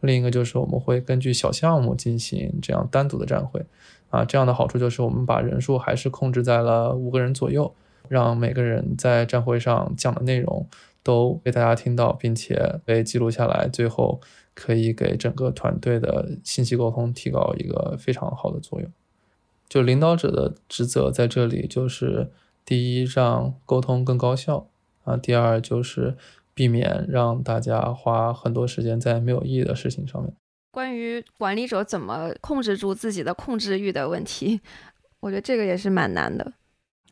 [0.00, 3.64] 另一个就是我们会根据小项目进行这样单独的站会。
[4.10, 7.74] 啊，这样的好处就是我们把人数还是控制在了五个人左右，
[8.08, 10.68] 让每个人在站会上讲的内容
[11.02, 14.20] 都被大家听到，并且被记录下来，最后
[14.54, 18.88] 可以给整个团队的信息沟通提高一个非常好的作用。
[19.68, 22.30] 就领导者的职责在这里，就是
[22.64, 24.68] 第一让沟通更高效
[25.04, 26.16] 啊，第二就是
[26.52, 30.34] 避免让大家花很多时间在没有意义的事情上面。
[30.70, 34.60] 关于管理者怎么控制住自己的控制欲的问题，
[35.20, 36.54] 我觉得这个也是蛮难的。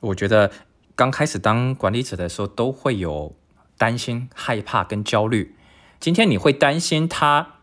[0.01, 0.51] 我觉得
[0.97, 3.37] 刚开始当管理者的时候，都会有
[3.79, 5.55] 担心、害怕跟焦虑。
[6.01, 7.61] 今天你会担心他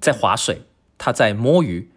[0.00, 0.62] 在划水，
[0.98, 1.90] 他在摸鱼。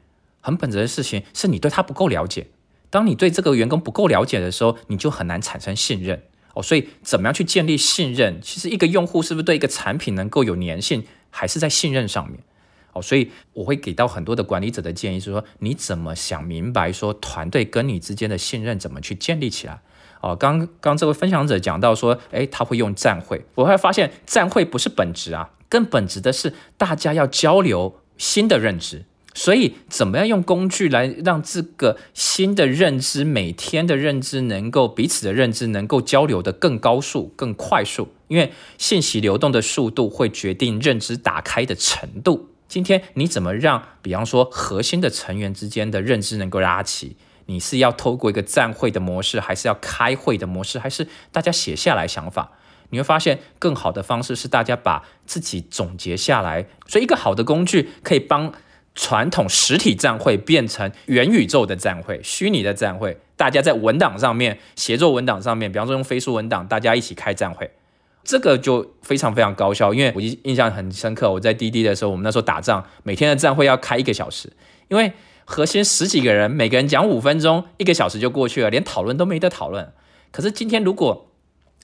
[0.43, 2.47] 很本质的事情是你对他不够了解。
[2.89, 6.61] 当你对这个员工不够了解的时候，你就很难产生信任哦。
[6.61, 8.39] 所以，怎么样去建立信任？
[8.41, 12.39] 其实，一个用户是不是对一个产品能够有粘性，还是在信任上面
[12.93, 13.01] 哦。
[13.01, 19.81] 所以，我会给到很多的管理者的建议，是说你怎么想明白，说团队跟你之间的信任怎么去建立起来
[20.21, 29.05] 哦，刚刚这位分享者讲到说，诶，他会用站会，我会发现站会不是本质啊，更本质的是大家要交流新的认知。
[29.33, 38.09] 所以，怎么样用工具来让这个新的认知、每天的认知能够彼此的认知能够交流的更高速、更快速？
[38.27, 42.49] 因为信息流动的速度会决定认知打开的程度。
[42.67, 47.15] 今天你怎么让，比方说核心的成员之间的认知能够拉齐？
[47.45, 52.51] 你是要透过一个站会的模式，还是要开会的模式，还是大家写下来想法？
[52.89, 56.67] 你会发现，更好的方式是大家把自己总结下来。
[56.85, 58.53] 所以，一个好的工具可以帮。
[58.93, 67.71] 传统实体站会变成元宇宙的站会，虚拟的站会，大家在文档上面协作，文档上面，比方说用飞书文档，大家一起开站会，
[68.23, 69.93] 这个就非常非常高效。
[69.93, 74.51] 因为我印象很深刻，我在滴滴的时候，我们那时候打仗，每天的站会要开一个小时，
[74.89, 75.13] 因为
[75.45, 79.93] 核心十几个人，每个人讲五分钟，一个小时就过去了，连讨论都没得讨论。
[80.31, 81.31] 可是今天，如果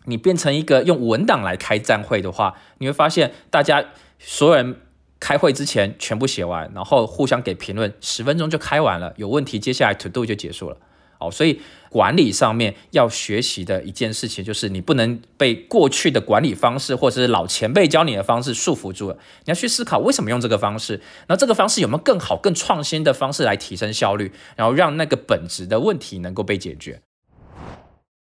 [0.04, 3.86] 你变成一个用文档来开站会的话，你会发现大家
[4.20, 4.82] 所有人。
[5.20, 9.14] 开会之前全部写完，然后互相给评论，十分钟就开完了。
[9.18, 10.78] 有问题，接下来 to do 就结束了。
[11.20, 19.16] 哦，所以管理上面要学习的一件事情，就是你不能被过去的管理方式或者是老前辈教你的方式束缚住了。
[19.46, 27.02] 你要去思考为什么用这个方式，那这个方式有没有更好、更创新的方式来提升效率，然后让那个本质的问题能够被解决。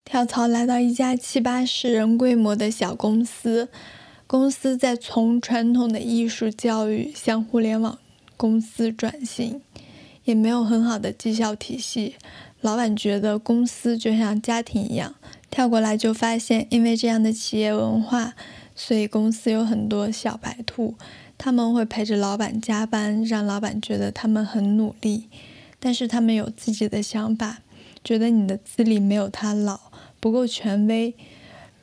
[0.06, 3.68] 跳槽来到一家七八十人规模的小公司。
[4.30, 7.98] 公司在从传统的艺术教育向互联网
[8.38, 9.60] 公司转型，
[10.24, 12.14] 也没有很好的绩效体系。
[12.62, 15.16] 老板觉得公司就像家庭一样，
[15.50, 18.36] 跳过来就发现，因为这样的企业文化，
[18.76, 20.94] 所以公司有很多小白兔，
[21.36, 25.24] 他们会陪着老板加班，让老板觉得他们很努力，
[25.80, 27.64] 但是他们有自己的想法，
[28.04, 29.80] 觉得你的资历没有他老，
[30.20, 31.16] 不够权威。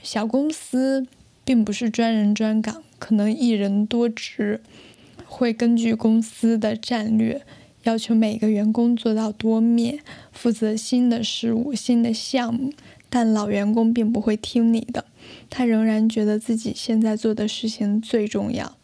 [0.01, 1.09] 小公司。
[1.47, 4.61] 并不是专人专岗，可能一人多职，
[5.25, 7.41] 会根据公司的战略
[7.85, 10.01] 要求每个员工做到多面，
[10.33, 12.73] 负责新的事物、新的项目。
[13.09, 15.05] 但老员工并不会听你的，
[15.49, 18.77] 他仍然觉得自己现在做的事情最重要。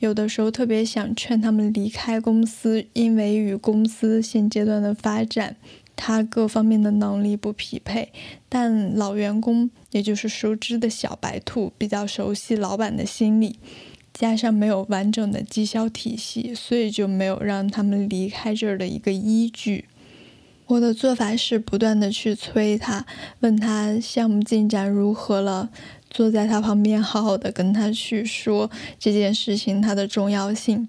[0.00, 5.54] 有的时候特别想劝他们离开公司，因为与公司现阶段的发展。
[6.02, 8.10] 他各方面的能力不匹配，
[8.48, 13.58] 但老员工，也就是熟知的小白兔，比较熟悉老板的心理，
[14.14, 19.84] 加上没有完整的绩效体系，所以就没有让他们离开这儿的一个依据。
[20.68, 23.04] 我的做法是不断的去催他，
[23.40, 25.68] 问他项目进展如何了，
[26.08, 30.88] 坐在他旁边，好好的跟他去说这件事情它的重要性。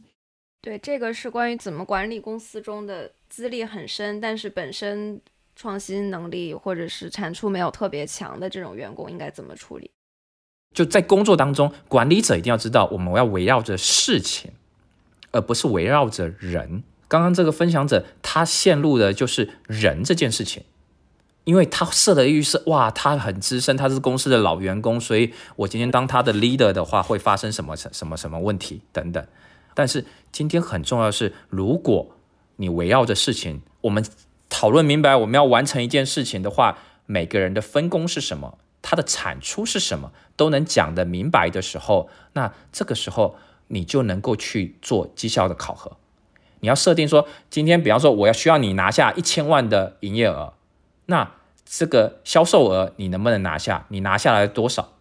[0.61, 3.11] 对，这个是关于怎么管理公司中的。
[3.31, 5.21] 资历很深，但是本身
[5.55, 9.89] 创新能力或者是产出没有特别强的这种员工应该怎么处理？
[10.75, 14.51] 就在工作当中，管理者一定要知道，我们要围绕着事情，
[15.31, 16.83] 而不是围绕着人。
[17.07, 20.63] 刚刚这个分享者他陷入的就是人这件事情，
[21.45, 29.25] 因为他设的预设，哇，他很资深，他是公司的老员工，所以我今天当他的 leader 的话，会发生什么什么什么问题等等。
[29.73, 32.15] 但是今天很重要的是，如果
[32.61, 34.05] 你围绕着事情，我们
[34.47, 43.35] 讨论明白，我们要完成一件事情的话，每个人的分工是什么，它的产出是什么，都能讲得明白的时候，那这个时候
[43.69, 45.97] 你就能够去做绩效的考核。
[46.59, 50.53] 你要设定说，今天比方说我要需要你拿下一千万的营业额，
[51.07, 51.31] 那
[51.65, 53.87] 这个销售额你能不能拿下？
[53.89, 54.93] 你拿下来多少？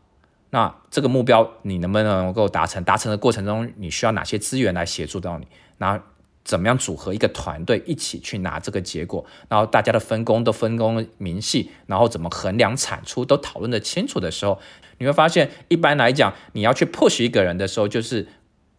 [0.49, 2.83] 那这个目标你能不能够达成？
[2.83, 5.47] 达成的过程中，你需要哪些资源来协助到你？
[5.77, 6.03] 那
[6.45, 9.25] 怎么样组合一个团队一起去拿这个结果？
[9.49, 14.59] 然后大家的分工都分工明细，然后怎么衡量产出都讨论的清楚的时候，
[14.99, 18.27] 你会发现，一般来讲，你要去 push 一个人的时候，就是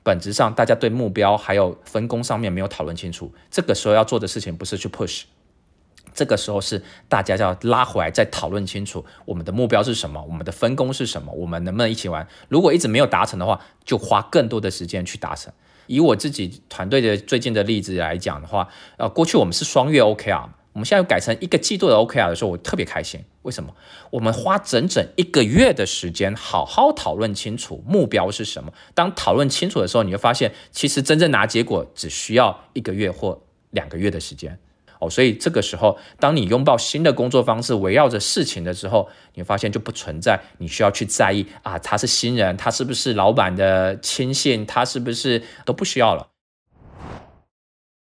[0.04, 3.34] 本质上大家对目标还有分工上面没有讨论清楚。
[3.50, 5.24] 这个时候要做的事情不是去 push，
[6.14, 12.28] 这个时候是大家要拉回来再讨论清楚我们的目标是什么，我们的分工是什么，我们能不能一起玩？
[12.50, 15.54] 如果一直没有达成的话，就花更多的时间去达成。
[15.92, 18.66] 以我自己团队的最近的例子来讲的话，
[18.98, 23.20] 呃，过去我们是双月 OKR，我们现在又改成一个季度的 OKR 的时候，我特别开心。
[23.42, 23.76] 为什么？
[24.10, 28.72] 我们花整整一个月的时间，好好讨论清楚目标是什么。
[28.94, 34.58] 当讨论清楚的时候，你会发现，其实真正拿结果只需要一个月或两个月的时间。
[35.02, 46.28] 哦，所以这个时候，当你拥抱新的工作方式，围绕着事情的时候，你发现就不存在你需要去在意啊，他是新人，他是不是老板的亲信，他是不是都不需要了。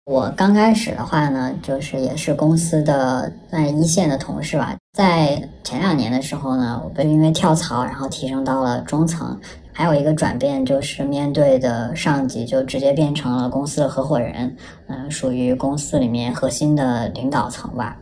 [0.06, 4.74] 我刚开始的话呢，就是也是公司的在一线的同事吧。
[4.92, 9.38] 在前两年的时候呢，我被因为跳槽，然后提升到了中层。
[9.76, 14.56] 还有一个转变就是面对的上级就直接变成了公司的合伙人，
[14.86, 17.94] 嗯，属于公司里面核心的领导层吧。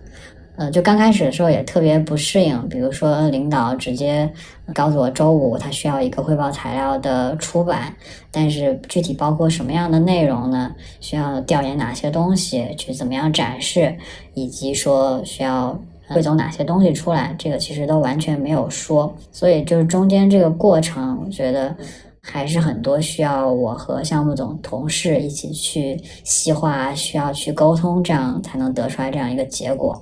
[0.54, 4.32] 呃，就刚开始的时候也特别不适应，比如说领导直接
[4.72, 7.92] 告诉我周五他需要一个汇报材料的出版，
[8.30, 10.72] 但是具体包括什么样的内容呢？
[11.00, 13.96] 需要调研哪些东西，去怎么样展示，
[14.34, 15.76] 以及说需要
[16.08, 19.14] 汇总哪些东西出来，这个其实都完全没有说。
[19.32, 21.74] 所以就是中间这个过程，我觉得
[22.20, 30.00] 还是很多需要我和项目总同事一起去细化，需要去沟通，这样才能得出来这样一个结果。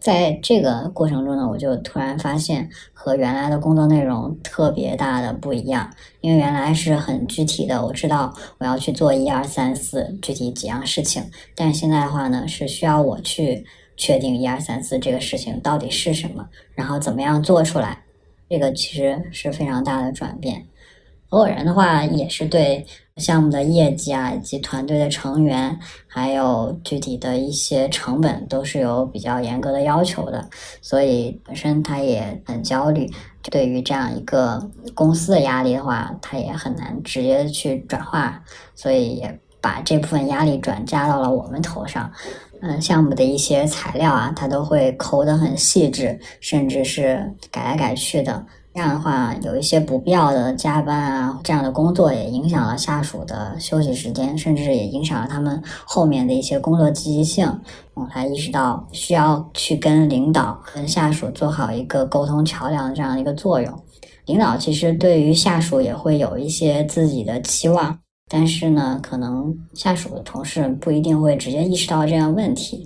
[0.00, 5.90] 在这个过程中呢，我就突然发现和原来的工作内容特别大的不一样。
[6.20, 11.22] 因为原来是很具体的，我知道我要去做一二三四具体几样事情，
[11.56, 13.64] 但现在的话呢，是需要我去
[13.96, 18.02] 确定一二三四这个事情到底是什么，然后怎么样做出来。
[18.48, 20.66] 这个其实是非常大的转变。
[21.28, 22.86] 合伙人的话也是对。
[23.18, 25.78] 项目的业绩啊，以及团队的成员，
[26.08, 30.48] 还有具体的一些成本，都是有比较严格的要求的，
[30.82, 33.08] 所以本身他也很焦虑。
[33.52, 38.42] 对于这样一个公司的压力的话，他也很难直接去转化，
[38.74, 42.10] 所以也把这部分压力转嫁到了我们头上。
[42.66, 48.42] 嗯，项目的一些材料啊，他都会抠得很细致，甚至是改来改去的。
[48.72, 57.46] 这样的话，有一些不必要的加班啊，这样的工作也影响了下属的休息时间，甚至也影响了他们后面的一些工作积极性。
[57.92, 63.72] 我才意识到需要去跟领导、跟下属做好一个沟通桥梁的这样一个作用。
[64.24, 67.96] 领导其实对于下属也会有一些自己的期望，
[68.36, 72.84] 但是呢，可能下属的同事不一定会直接意识到这样问题。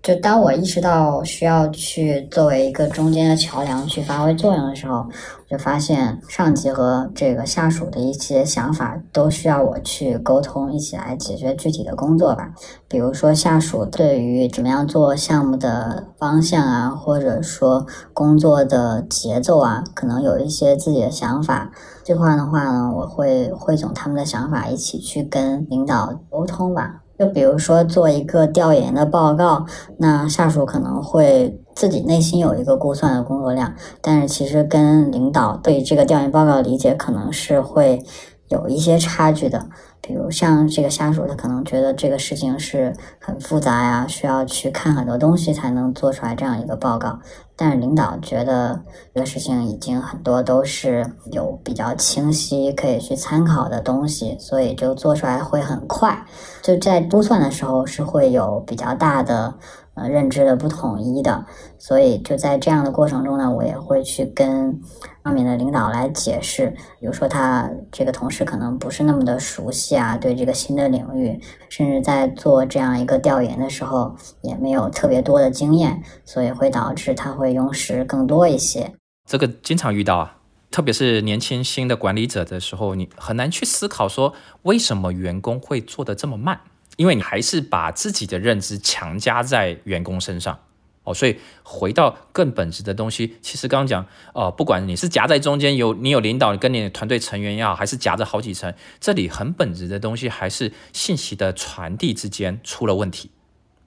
[0.00, 5.10] 就当我意识到需要去作为一个中间的桥梁去发挥作用的时候，我
[5.50, 12.54] 就发现上级和这个下属的一些想法都需要我去沟通，一起来解决具体的工作吧。
[12.86, 21.70] 比如说下属对于怎么样做项目的方向啊，或者说工作的节奏啊，可能有一些自己的想法。
[22.04, 27.02] 这块的话呢，我会汇总他们的想法，一起去跟领导沟通吧。
[27.18, 29.66] 就比如说做一个调研的报告，
[29.98, 38.00] 那下属可能会自己内心有一个估算的工作量，但是其实跟领导对这个调研报告理解可能是会
[38.48, 39.68] 有一些差距的。
[40.00, 47.18] 比如像这个下属，他可能觉得这个事情是很复杂呀，需要去看很多东西才能做出来这样一个报告。
[47.60, 48.80] 但是领导觉得
[49.12, 56.24] 这个事情已经很多都是有比较清晰可以去参考的东西，所以就做出来会很快。
[56.62, 59.52] 就在估算的时候是会有比较大的。
[59.98, 61.44] 呃，认知的不统一的，
[61.76, 64.80] 所以就在这样的过程中呢，我也会去跟
[65.24, 66.70] 上面的领导来解释，
[67.00, 71.38] 比如说他这个同事可能不是那么的熟悉啊，对这个新的领域，
[71.68, 78.94] 甚至在做这样一个调研的时候也没有特别多的经验，所以会导致他会用时更多一些。
[79.28, 80.38] 这个经常遇到啊，
[80.70, 84.32] 特别是年轻新的管理者的时候，你很难去思考说
[84.62, 86.60] 为什么员工会做的这么慢。
[86.98, 90.58] 因为你还是把自己的认知强加在员工身上，
[91.04, 103.30] 哦，所以回到更本质的东西，其实刚刚讲，哦，不管你是夹在中间有你有领导，你跟你的团队成员也好，还是夹着好几层，这里很本质的东西还是信息的传递之间出了问题。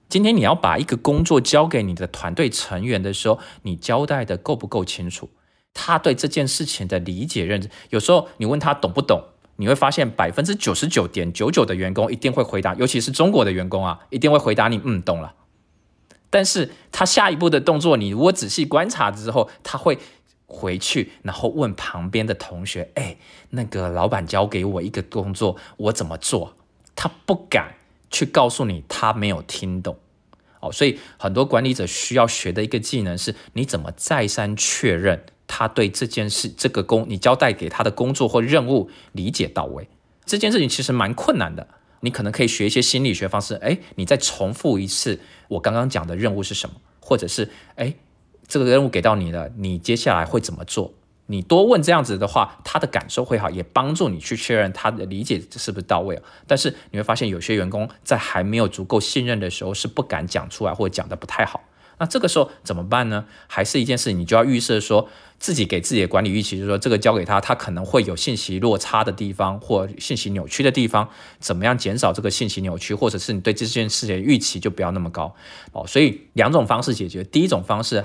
[0.08, 5.28] 今天你要把一个工作交给你的团队成员的时候，你交代的够不够清楚？
[5.74, 9.22] 他对这件事情的理解认知，有时候你问他懂不懂？
[9.56, 15.34] 你会发现百分之九十九点九九的员工一定会回答，尤其是中国的员工啊，一定会回答你，嗯，懂了。
[16.30, 19.98] 但是他下一步的动作，你如果仔细观察之后，他会
[20.46, 23.16] 回去，然后问旁边的同学，哎，
[23.50, 26.56] 那个老板交给我一个工作，我怎么做？
[26.96, 27.74] 他不敢
[28.10, 29.98] 去告诉你，他没有听懂。
[30.60, 35.24] 哦，所以很多管理者需要学的一个技能是，你怎么再三确认。
[35.54, 39.86] 他对这件事、这个工你交代给他的工作或任务理解到位，
[40.24, 41.68] 这件事情其实蛮困难的。
[42.00, 47.94] 你可能可以学一些心理学方式，哎，你再重复一次我刚刚讲的任务是什么，或者是哎，
[48.48, 50.94] 这个任务给到你了，你接下来会怎么做？
[51.26, 56.18] 你多问这样子的话，他的感受会好，也帮助你去确认他的理解是不是到位。
[56.46, 61.60] 但是你会发现，有些员工在还没有足够信任的时候，是不敢讲出来，或者讲的不太好。
[62.02, 63.26] 那这个时候怎么办呢？
[63.46, 75.32] 还是一件事，你就要预设说自己给自己的管理预期，就是说这个交给他，他可能会有信息落差的地方或信息扭曲的地方，怎么样减少这个信息扭曲，或者是你对这件事情的预期就不要那么高
[75.70, 75.86] 哦。
[75.86, 78.04] 所以两种方式解决，第一种方式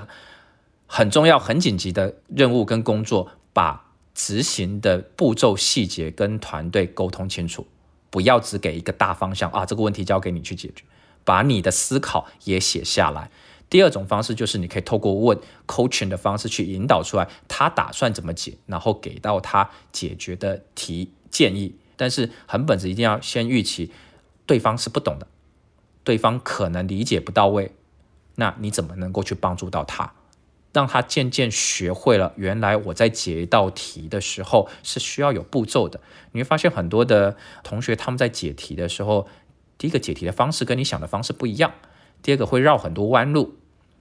[0.85, 3.83] 很重要、很紧急的任务跟工作，把
[4.13, 7.65] 执行的步骤细节跟团队沟通清楚，
[8.11, 10.83] 不要只给一个大方向啊，这个问题交给你去解决，
[11.23, 13.31] 把你的思考也写下来。
[13.69, 21.75] 第二种方式就是你可以透过问 coaching 的方式去引导出来，他打算怎么解，然后给到他解决的提建议。
[21.97, 23.91] 但是很本质一定要先预期
[24.45, 25.27] 对方是不懂的，
[26.03, 27.71] 对方可能理解不到位，
[28.35, 30.13] 那你怎么能够去帮助到他，
[30.71, 35.99] 让他渐渐学会了原来我在解一道题的时候是需要有步骤的。
[36.31, 39.27] 你会发现很多的同学他们在解题的时候，
[39.77, 41.73] 第一个解题的方式跟你想的方式不一样。
[42.21, 43.55] 第二个会绕很多弯路，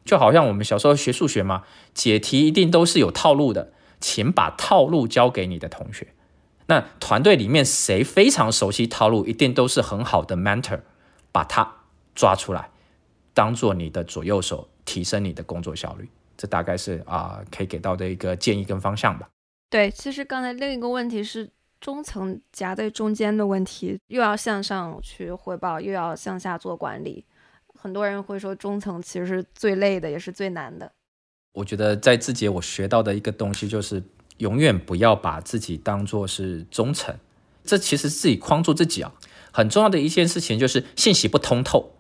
[0.05, 1.65] 就好像我们小时候学数学嘛，
[1.95, 6.09] 解题一定都是有套路的，请把套路交给你的同学。
[6.67, 10.81] 那团队里面谁非常熟悉套路，一定都是很好的 mentor，
[11.31, 11.77] 把他
[12.15, 12.71] 抓出来，
[13.33, 16.09] 当做你的左右手，提升你的工作效率。
[16.37, 19.29] 这大概是啊，可以给到的一个建议跟方向吧。
[19.71, 21.49] 对，其实刚才另一个问题是
[21.81, 27.25] 中层夹在中间的问题，又要向上去汇报，又要向下做管理。
[27.77, 30.91] 很多人会说，中层其实是最累的，也是最难的。
[31.53, 34.03] 我觉得在字节我学到的一个东西就是，
[34.39, 37.17] 永远不要把自己当做是中层，
[37.65, 39.13] 这其实自己框住自己啊。
[39.53, 41.93] 很重要的一件事情就是信息不通透。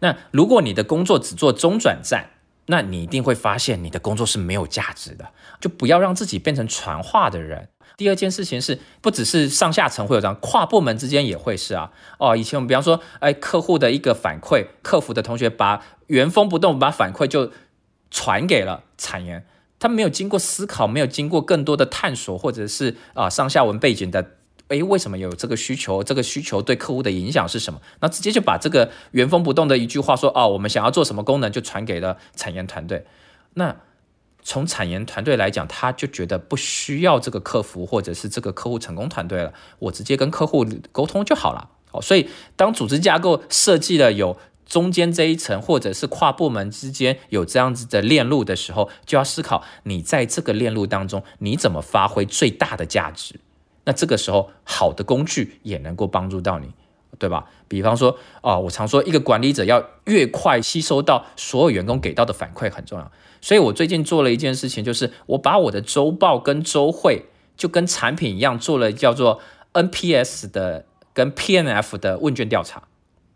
[0.00, 2.30] 那如果你的工作只做中转站，
[2.66, 5.32] 那你一定会发现你的工作是没有价值的。
[5.60, 7.68] 就不要让自己变成传话的人。
[7.98, 11.90] 第二件事情是，不只是上下层会有这样，跨部门之间也会是啊。
[12.18, 17.50] 哦，以前我们比方说，哎，客户的一个反馈，客服的同学把原封不动把反馈就
[18.08, 19.44] 传给了产研，
[19.80, 24.24] 他没有经过思考，没有经过更多的探索，或者是啊上下文背景的，
[24.68, 26.04] 哎，为什么有这个需求？
[26.04, 27.80] 这个需求对客户的影响是什么？
[27.98, 33.04] 那直接就把这个原封不动的一句话说，哦，我们想要做什么功能，就传给了产研团队。
[33.54, 33.74] 那
[34.48, 41.68] 从产研团队来讲，他就觉得不需要这个客服或者是这个客户成功团队了，我直接跟客户沟通就好了。
[41.92, 53.38] 哦，所以当组织架构设计了有中间这一层，或者是跨部门之间有这样子的链路的时候，就要思考你在这个链路当中你怎么发挥最大的价值。
[53.84, 56.72] 那这个时候，好的工具也能够帮助到你。
[57.18, 57.46] 对吧？
[57.66, 63.10] 比方说，啊，我常说，一个管理者要越快吸收到所有员工给到的反馈很重要。
[63.40, 67.26] 所以我最近做了一件事情，就是我把我的周报跟周会
[67.56, 69.40] 就跟产品一样，做了叫做
[69.72, 72.82] NPS 的跟 PNF 的问卷调查。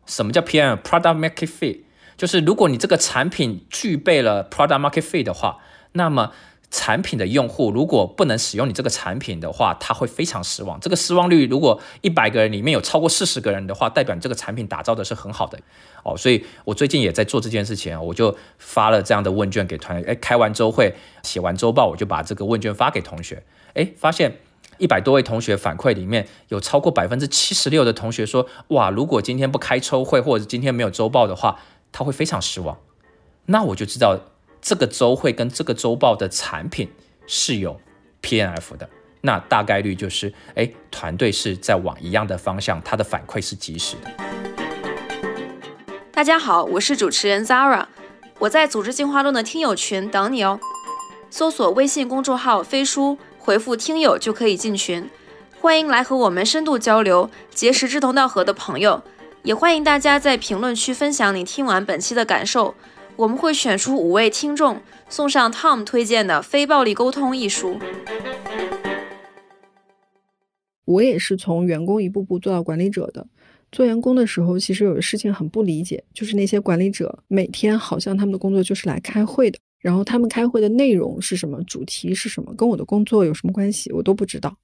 [0.07, 1.81] 什么叫 PN？Product Market Fit，
[2.17, 5.59] 就是如果你这个产品具备了 Product Market Fit 的话，
[5.93, 6.33] 那么
[6.75, 10.81] 产品的用户如果不能使用你这个产品的话，他会非常失望。
[10.81, 15.59] 这个失望率如果一百个人里面有超过四十个人的话，代表你这个产品打造的是很好的
[16.03, 16.17] 哦。
[16.17, 20.11] 所以我最近也在做这件事情，我就发了这样的问卷给团队。
[20.11, 23.43] 哎，开完周会，写完周报，我就把这个问卷发给同学。
[23.75, 24.39] 哎，发现
[24.79, 31.59] 一百多位同学反馈里面有超过百分之七十六的同学说，哇，如果今天不开周会或者今天没有周报的话，
[31.93, 32.79] 他会非常失望。
[33.45, 34.19] 那我就知道。
[34.63, 36.89] 这个周会跟这个周报的产品
[37.27, 37.81] 是有
[38.23, 38.89] PNF 的，
[39.21, 44.11] 那大概率就是，哎，团队是在往一样的方向，它的反馈是及时的。
[46.13, 47.87] 大家好，我是主持人 Zara，
[48.39, 50.61] 我在组织进化论的听友群等你哦。
[51.29, 55.11] 搜索微信公众号“飞书”，回复“听友”就可以进群，
[55.61, 59.03] 欢迎来和我们深度交流，结识志同道合的朋友，
[59.43, 62.77] 也欢迎大家在评论区分享你听完本期的感受。
[63.17, 67.79] 我们会选出五位听众，送上 Tom 推荐的《非暴力沟通》一书。
[70.87, 73.27] 我也是从员工一步步做到管理者的。
[73.71, 84.55] 做员工的时候，其实有的事情很不理解，就是那些管理者每天好像他们的工作就是来开会的，然后他们开会的内容是什么，主题是什么，跟我的工作有什么关系，我都不知道。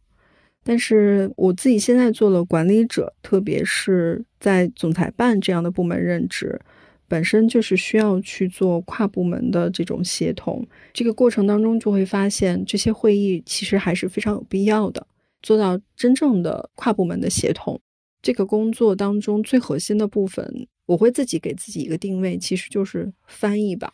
[0.64, 6.60] 但是我自己现在做了管理者，特别是在总裁办这样的部门任职。
[7.08, 15.06] 本身就是需要去做跨部门的这种协同，这个过程当中就会发现这些会议其实还是非常有必要的。
[15.42, 17.80] 做到真正的跨部门的协同，
[18.20, 23.92] 这个工作当中最核心的部分，我会自己给自己一个定位，其实就是翻译吧。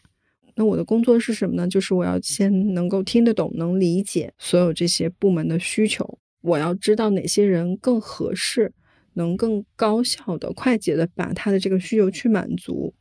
[0.56, 1.68] 那我的工作是什么呢？
[1.68, 8.72] 就是我要先能够听得懂、能理解所有这些部门的需求，我要知道哪些人更合适，
[9.12, 12.94] 能更高效的、快捷的把他的这个需求去满足。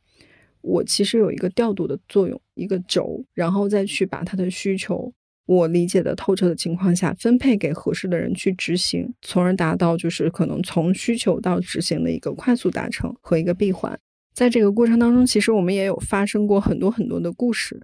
[0.64, 5.12] 我其实有一个调度的作用，一个轴，然后再去把他的需求，
[5.44, 13.96] 我理解的透彻的情况下，分配给合适的人去执行，从而达到就是可能从需求到执行的一个快速达成和一个闭环。
[14.32, 17.78] 在这个过程当中，其实我们也有发生过很多很多的故事。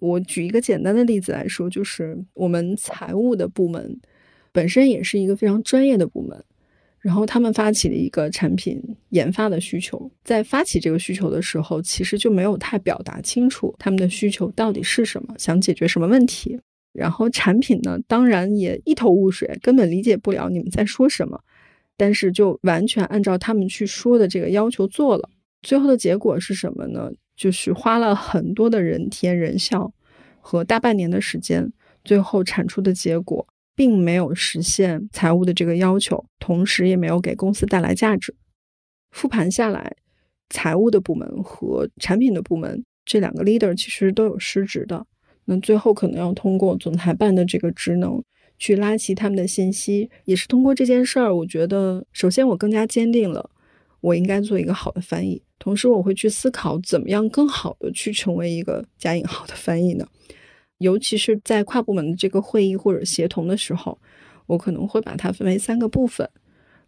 [0.00, 3.98] 我举一个简单的例子来说，就是我们财务的部门
[4.50, 6.44] 本身也是一个非常专业的部门。
[7.00, 16.58] 然后他们发起了一个产品研发的需求，在发起这个需求的时候，其实就没有太表达清楚他们的需求到底是什么，想解决什么问题。
[16.92, 21.40] 然后产品呢，当然也一头雾水，根本理解不了你们在说什么，
[21.96, 25.30] 但是就完全按照他们去说的这个要求做了。
[25.62, 27.10] 最后的结果是什么呢？
[27.36, 29.92] 就是花了很多的人天人效
[30.40, 31.72] 和大半年的时间，
[32.04, 33.46] 最后产出的结果。
[33.78, 38.34] 并没有实现财务的这个要求，同时也没有给公司带来价值。
[39.12, 39.94] 复盘下来，
[40.50, 45.06] 财务的部门和产品的部门这两个 leader 其实都有失职的。
[45.44, 48.20] 那最后可能要通过总裁办的这个职能
[48.58, 53.48] 去拉齐他们的信息，也是通过这件事儿，我觉得首先我更加坚定了
[54.00, 60.04] 我应该做一个好的翻译，同时我会去思考怎么样更好的去成为一个加引号的翻译呢？
[60.78, 63.98] 尤其是在跨部门的这个会议或者协同的时候，
[64.46, 66.28] 我可能会把它分为三个部分。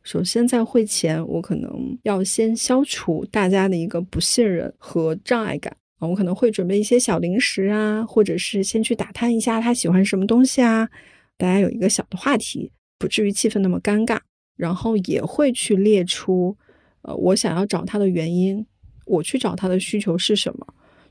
[0.03, 10.89] 首先，在会前，我可能要先消除大家的一个不信任和障碍感啊，我可能会准备一些小零食啊，或者是先去打探一下他喜欢什么东西啊，
[11.37, 14.19] 大家有一个小的话题，不至于气氛那么尴尬。
[14.57, 16.55] 然后也会去列出，
[17.01, 18.67] 呃，我想要找他的原因，
[19.07, 20.67] 我去找他的需求是什么。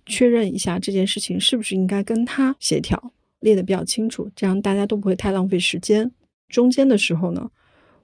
[0.09, 6.11] 确认一下这件事情是不是应该跟他协调，列的比较清楚，这样大家都不会太浪费时间。
[6.49, 7.49] 中间的时候呢，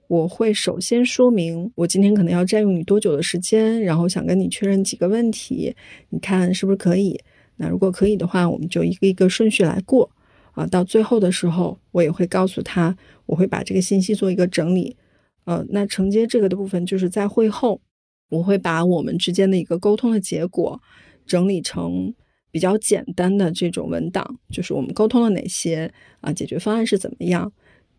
[0.08, 5.76] 我会首先说明我今天可能要占用你多久的时间，然后想跟你确认几个问题，
[6.10, 7.20] 你看是不是可以？
[7.58, 10.12] 那如果可以的话，我们就一个一个顺序来过
[10.52, 10.68] 啊。
[10.68, 12.96] 到最后的时候，我也会告诉他，
[13.26, 14.96] 我会把这个信息做一个整理。
[15.46, 17.82] 呃，那承接这个的部分就是在会后，
[18.30, 20.80] 我会把我们之间的一个沟通的结果。
[21.26, 22.14] 整理成
[22.52, 27.52] 比较简单的这种文档，就是我们沟通了哪些啊，解决方案是怎么样，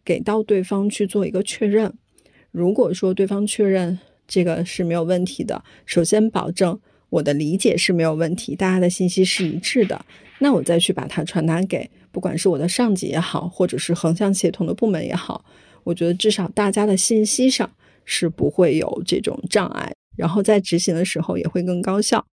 [0.05, 1.93] 给到对方去做一个确认。
[2.51, 10.05] 如果说对方确认这个是没有问题的，首先保证我的理解是没有问题，大家的信息是一致的，
[10.39, 15.45] 那我再去把它传达给不管是我的上级也好，或者是横向协同的部门也好，
[15.85, 17.71] 我觉得至少大家的信息上
[18.07, 22.25] 是不会有这种障碍，然后在执行的时候也会更高效。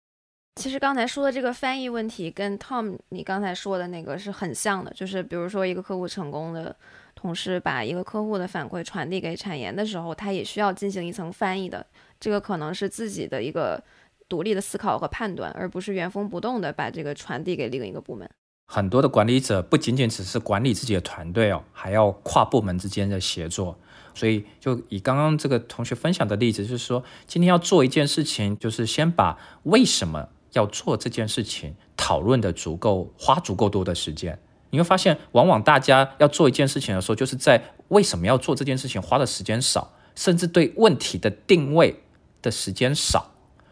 [0.55, 4.93] 其实刚才说的这个翻译问题，跟 Tom 你刚才说的那个是很像的。
[4.93, 6.75] 就是比如说，一个客户成功的
[7.15, 11.83] 同事把一个客户的反馈传递给产研的时候，他也需要进行一层翻译的。
[12.19, 13.83] 这个可能是自己的一个
[14.29, 18.29] 独立的思考和判断，而不是原封不动的把这个传递给另一个部门。
[18.67, 23.77] 很多的管理者不仅仅只是管理自己的团队哦，还要跨部门之间的协作。
[24.13, 30.29] 所以，就以刚刚这个同学分享的例子，就是说，今天要做一件事情，就是先把为什么。
[30.53, 34.37] 要做这件事情，讨论的足够，花足够多的时间，
[34.69, 42.03] 你会发现，往往大家要做一件事情的时候，就是在为什么要做这件事情花的时间少，甚至对问题的定位
[42.41, 43.31] 的时间少。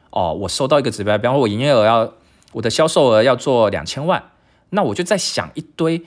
[0.09, 2.13] 哦，我收到一个指标，比方说我营业额要，
[2.51, 4.31] 我的销售额要做两千万，
[4.71, 6.03] 那我就在想一堆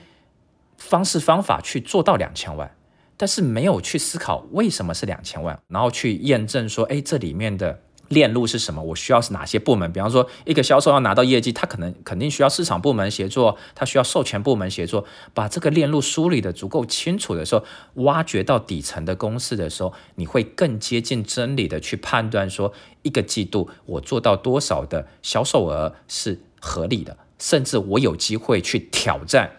[0.77, 2.75] 方式方法去做到两千万，
[3.17, 7.79] 但是没有去思考为什么是两千万，然后去验证说，哎，这里面的。
[8.09, 8.81] 链路是什么？
[8.83, 9.91] 我需要是哪些部门？
[9.91, 15.05] 比方说，一个销售要拿到业绩，他可能肯定需要市场部门协作，他需要授权部门协作。
[15.33, 17.65] 把这个链路梳理的足够清楚的时候，
[18.03, 29.49] 挖掘到底层的公式的时候，你会更接近真理的去判断说，一个季度我做到多少的销售额是合理的，甚至我有机会去挑战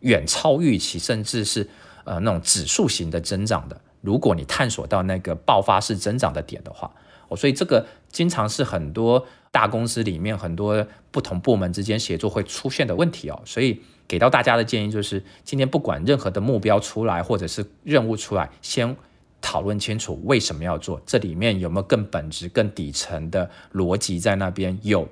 [0.00, 1.68] 远超预期，甚至是
[2.04, 3.80] 呃那种指数型的增长的。
[4.00, 6.90] 如果你探索到那个爆发式增长的点的话。
[7.28, 13.42] 哦所以这个经常是很多大公司里面很多不同部门之间协作会出现的问题哦。
[13.44, 18.96] 所以给到大家的建议就是，今天不管任何的目标出来或者是任务出来，先
[19.40, 24.78] 讨论清楚为什么要做，这里面有没有更本质、更底层的逻辑在那边？
[24.82, 25.08] 有，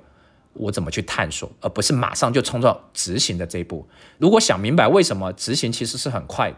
[0.53, 3.87] 我怎么去探索，而不是马上就冲到执行的这一步。
[4.17, 6.57] 如果想明白为什么执行，其实是很快的。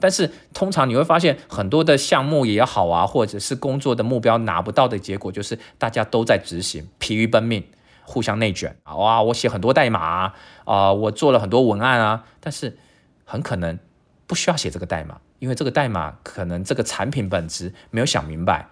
[0.00, 7.64] 但是通常你会发现很多的项目也好啊，或者是工作的目标拿不到的结果，就是大家都在执行，疲于奔命，
[8.02, 8.94] 互相内卷啊！
[8.96, 10.34] 哇，我写很多代码啊，
[10.64, 12.76] 啊我做了很多文案啊，但是
[13.24, 13.78] 很可能
[14.26, 18.68] 不需要写这个代码，因为这个代码可能这个产品本质没有想明白，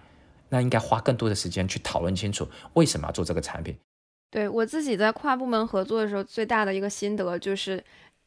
[0.49, 3.75] 那应该花更多的时间去讨论清楚为什么要做这个产品。
[4.29, 7.83] 对我自己在跨部门合作的时候，最大的一个心得就是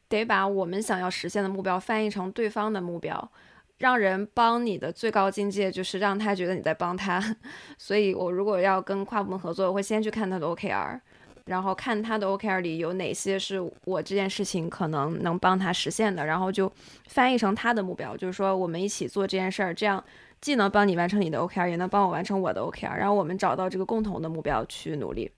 [0.09, 3.31] 得把我们想要实现的目标翻译成对方的目标。
[3.79, 7.23] 让人帮你的最高境界就是让他觉得你在帮他，
[7.77, 10.99] 所以我如果要跟跨部门合作，我会先去看他的 OKR，
[11.45, 16.71] 然后看他的 OKR 里有哪些是我这件事情可能能帮他实现的，然后就
[17.05, 20.03] 翻译成他的目标，就是说我们一起做这件事儿，这样
[20.41, 25.31] 既能帮你完成你的 OKR，也能帮我完成我的 OKR，然后我们找到这个共同的目标去努力。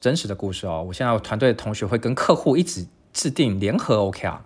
[0.00, 2.86] 真实的故事哦，我现在团队的同学会跟客户一直
[3.16, 4.40] 制定联合 OKR，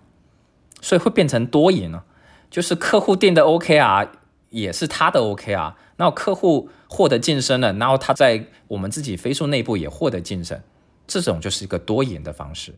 [0.79, 2.05] 所以会变成多赢了。
[2.49, 4.07] 就是客户定的 OKR
[4.49, 10.61] 也是他的 OKR，然后客户获得晋升了，然后他在我们自己飞速内部也获得晋升，
[11.05, 12.75] 这种就是一个多赢的方式。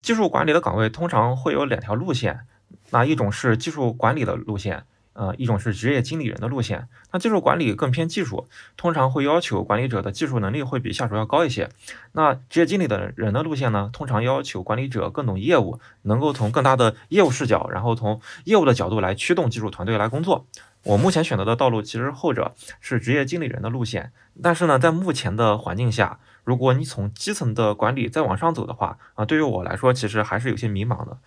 [0.00, 2.46] 技术管理的岗位通常会有两条路线，
[2.88, 4.86] 那一种是技术管理的路线。
[5.18, 8.46] 呃，一种是职业经理人的路线，那技术管理更偏技术，
[8.76, 11.68] 通常会要求管理者的技术能力会比下属要高一些。
[12.12, 20.46] 那职业经理的人的路线呢，通常要求管理者更懂业务，能够从更大的业务视角，然后从业务的角度来驱动技术团队来工作。
[20.84, 31.18] 我目前选择的道路其实后者是职业经理人的路线，但是呢，在目前的环境下，如果你从基层的管理再往上走的话，啊，对于我来说其实还是有些迷茫的。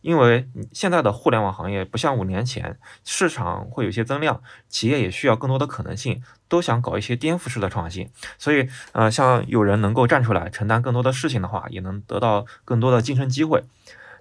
[0.00, 8.08] 因为现在的互联网行业不像五年前，市场会有些增量，企业也需要更多的可能性，都想搞一些颠覆式的创新。
[8.38, 13.64] 所以，呃，像有人能够站出来承担更多的事情的话，也能得到更多的晋升机会。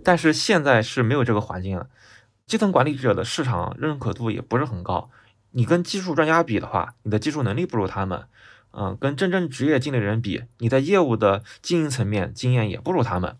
[0.04, 1.88] 但是现在是没有这个环境了，
[2.46, 5.10] 基层管理者的市场认可度也不是很高。
[5.52, 8.22] 你跟技术专家比的话，你的技术能力不如他们；
[8.72, 13.38] 嗯，跟真正职业经理人比，你在业务的经营层面经验也不如他们。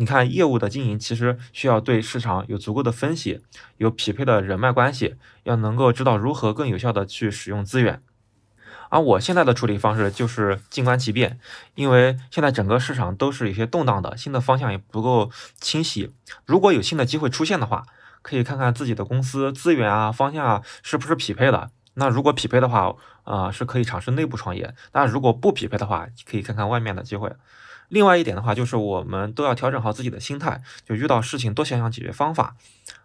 [0.00, 3.40] 你看，业务的经营其实需要对市场有足够的分析，
[3.78, 8.00] 有匹配的人脉关系，要能够知道如何更有效的去使用资源。
[8.90, 11.40] 而我现在的处理方式就是静观其变，
[11.74, 16.14] 因为现在整个市场都是有些动荡的，新的方向也不够清晰。
[16.46, 17.84] 如果有新的机会出现的话，
[18.22, 21.72] 可以看看自己的公司资源啊、方向啊是不是匹配的。
[21.94, 22.94] 那如果匹配的话，
[23.24, 27.32] 啊是可以尝试内部创业；那如果不匹配的话，可以看看外面的机会。
[27.88, 32.54] 另外一点的话，就是我们都要调整好自己的心态，就遇到事情多想想解决方法，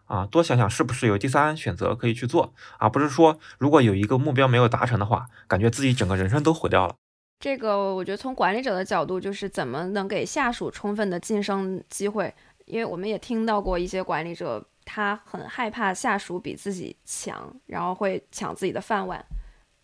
[0.05, 6.95] 啊，多想想是不是有第三选择可以去做，而不是说如果有一个目标没有达成的话，感觉自己整个人生都毁掉了。
[7.39, 12.33] 这个我觉得从管理者的角度，就是怎么能给下属充分的晋升机会，
[12.65, 19.25] 因为我们也听到过一些管理者，他很害怕下属比自己强，然后会抢自己的饭碗，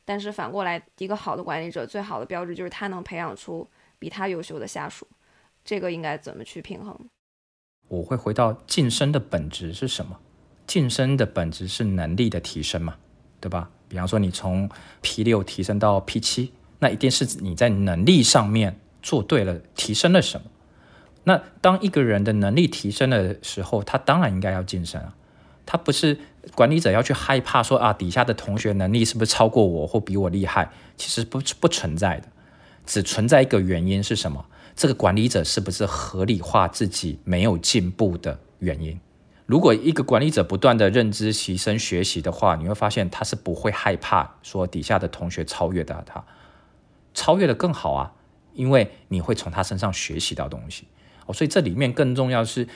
[0.04, 3.66] 但是反过来，一个好的管理者最好的标志就是他能培养出。
[4.00, 5.06] 比他优秀的下属，
[5.64, 6.98] 这个应该怎么去平衡？
[7.90, 10.18] 我会回到晋升的本质是什么？
[10.66, 12.96] 晋升的本质是能力的提升嘛，
[13.40, 13.70] 对吧？
[13.88, 14.70] 比方说你从
[15.02, 20.48] P 六提升到 P 七，那一定是你在能力上面做对了，提升了什么？
[21.24, 25.16] 那当一个人的能力提升的时候，他当然应该要晋升啊。
[25.66, 26.20] 他不是
[26.56, 30.72] 管理者要去害怕说啊，底下的同学能力是不是超过我或比我厉害？
[30.96, 32.28] 其实不不存在的。
[32.90, 34.44] 只存在一个原因是什么？
[34.76, 39.00] 这个管理者是不是合理化自己没有进步的原因？
[39.46, 46.26] 如果一个管理者不断的认知提升学习的话，你会发现他是不会害怕说底下的同学超越的他，
[47.14, 48.12] 超越的更好啊，
[48.56, 50.88] 因为你会从他身上学习到东西
[51.28, 51.34] 哦。
[51.34, 52.68] 所以这里面更重要是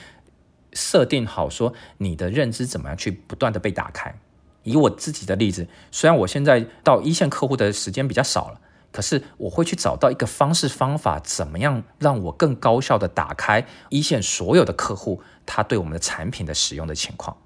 [0.74, 4.16] 设定好说你的认知怎么样去不断的被打开。
[4.62, 8.60] 以我自己的例子，虽然我现在到一线客户的时间比较少了。
[8.94, 17.36] 可是我会去找到一个方式方法，怎么样让我更高效的打开一线所有的客户他对我们的产品的使用的情况。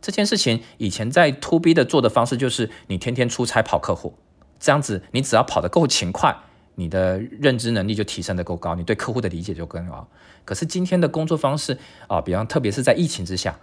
[0.00, 4.14] 这件事情以前在 To B 的做的方式就是你天天出差跑客户，
[4.58, 6.34] 这样子你只要跑得够勤快，
[6.76, 10.08] 你的认知能力就提升的够高，你对客户的理解就更高。
[10.46, 11.76] 可是今天的工作方式
[12.06, 13.58] 啊，比方特别是在疫情之下，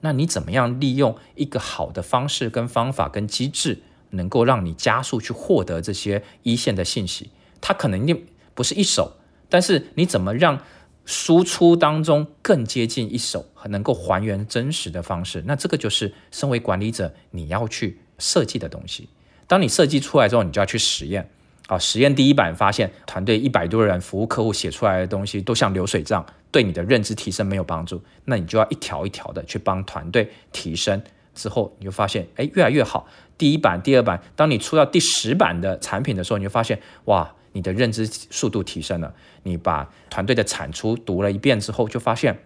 [0.00, 3.80] 那你怎么样利用一个好的方式跟方法跟机制？
[4.10, 7.30] 能够让你加速去获得这些一线的信息，
[7.60, 9.16] 它可能定不是一手，
[9.48, 10.60] 但是你怎么让
[11.04, 15.42] 输出当中更接近一手，能够还原真实的方式？
[15.46, 19.08] 那这个就是身为管理者你要去设计的东西。
[19.46, 21.30] 当你设计出来之后，你就要去实验。
[21.68, 28.00] 啊，实验第一版发现，团队一百多人服务客户写出来的东西都像流水账，对你的认知提升没有帮助。
[28.24, 31.02] 那你就要一条一条的去帮团队提升。
[31.36, 33.06] 之后你就发现，哎，越来越好。
[33.38, 39.14] 第一版、第二版，当你出到第十版的产品的时候，你就发现，哇，你的认知速度提升了。
[39.42, 42.42] 你把团队的产出读了一遍之后，就发现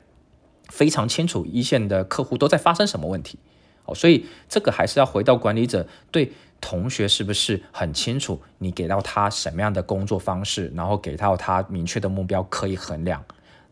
[0.69, 3.39] 非常清楚一线的客户都在发生什么问题。
[3.87, 13.25] 哦，所以这个还是要回到管理者对同学是不是很清楚你给到他什么样的工作方式，然后给到他明确的目标可以衡量。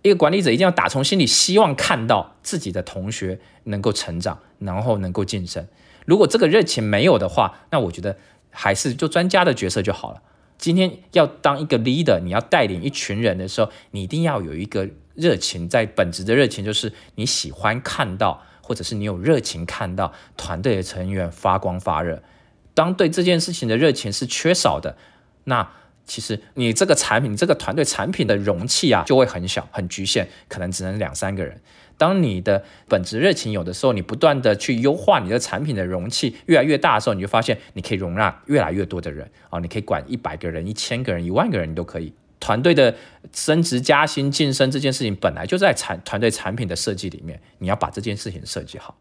[0.02, 5.66] 一个管理者一定要打从心里希望看到自己的同学能够成长，然后能够晋升。
[6.06, 8.16] 如果这个热情没有的话，那我觉得
[8.50, 10.22] 还是做专家的角色就好了。
[10.56, 22.22] 今天要当一个 leader，你要带领一群人的时候，你一定要有一个热情，在本质的热情就是你喜欢看到，或者是你有热情看到团队的成员发光发热。
[22.74, 24.96] 当对这件事情的热情是缺少的，
[25.44, 25.70] 那
[26.08, 31.60] 其实你这个产品，你这个团队产品的容器啊，就会很小、很局限，可能只能两三个人。
[31.96, 42.12] 当你的本职热情有的时候，你不断的去优化你的产品的容器越来越大的时候，你就发现你可以容纳越来越多的人啊，你可以管一百个人、一千个人、一万个人，你都可以。
[42.40, 42.94] 团队的
[43.34, 48.96] 升职加薪、晋升这件事情本来就在产团队产品的设计里面，你要把这件事情设计好。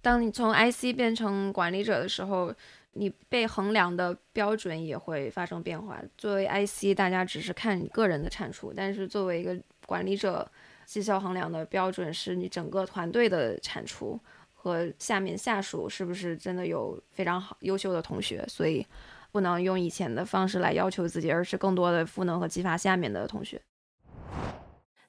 [0.00, 2.54] 当你从 IC 变成管理者的时候，
[2.92, 6.00] 你被衡量的标准也会发生变化。
[6.16, 10.50] 作为 IC，大家只是看你个人的产出，但是作为一个管理者。
[10.86, 14.18] 绩效衡量的标准是你整个团队的产出
[14.52, 18.84] 和下面下属是不是真的有非常好优秀的同学，所以
[19.30, 23.62] 不能用以前的方式来要求自己，而是更多的赋能和激发下面的同学。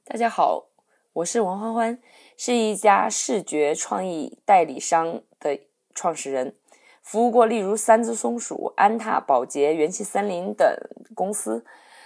[0.03, 0.67] 大家好，
[1.13, 1.99] 我是王欢欢，
[2.37, 5.59] 是一家视觉创意代理商的
[5.95, 6.55] 创始人，
[7.01, 10.67] 服务过例如三只松鼠、安踏、宝洁、元气森林等
[11.15, 11.65] 公司。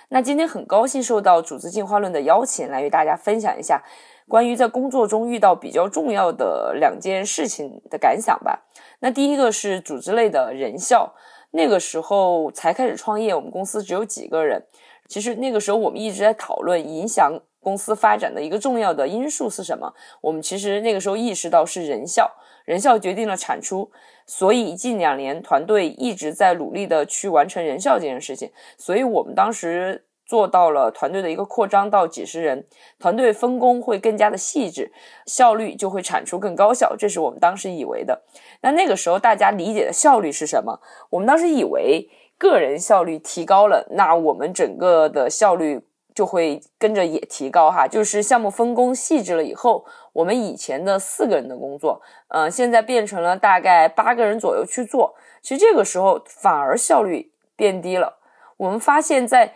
[0.09, 3.83] 那今天很高兴受到组织进化论的邀请，来与大家分享一下
[4.27, 8.65] 关于在工作中遇到比较重要的两件事情的感想吧。
[8.99, 11.13] 那第一个是组织类的人效，
[11.51, 14.63] 那个时候才开始创业，我们公司只有几个人。
[15.07, 19.93] 其实那个时候我们一直在讨论影响公司发展的一个重要的因素是什么。
[20.21, 22.31] 我们其实那个时候意识到是人效，
[22.65, 23.89] 人效决定了产出。
[24.27, 32.65] 所以近两年团队一直在努力的去完成人效这件事情，所以我们当时做到了团队的一个扩张到几十人，
[32.97, 34.91] 团队分工会更加的细致，
[35.27, 38.23] 效率就会产出更高效，这是我们当时以为的。
[38.61, 40.79] 那那个时候大家理解的效率是什么？
[41.11, 42.09] 我们当时以为
[42.39, 45.81] 个人效率提高了，那我们整个的效率。
[46.15, 55.13] 就会跟着也提高哈，就是项目分工细致了以后，我们以前的四个人的工作，呃，现在变成了大概八个人左右去做。
[55.41, 58.17] 其实这个时候反而效率变低了。
[58.55, 59.53] 我们发现，在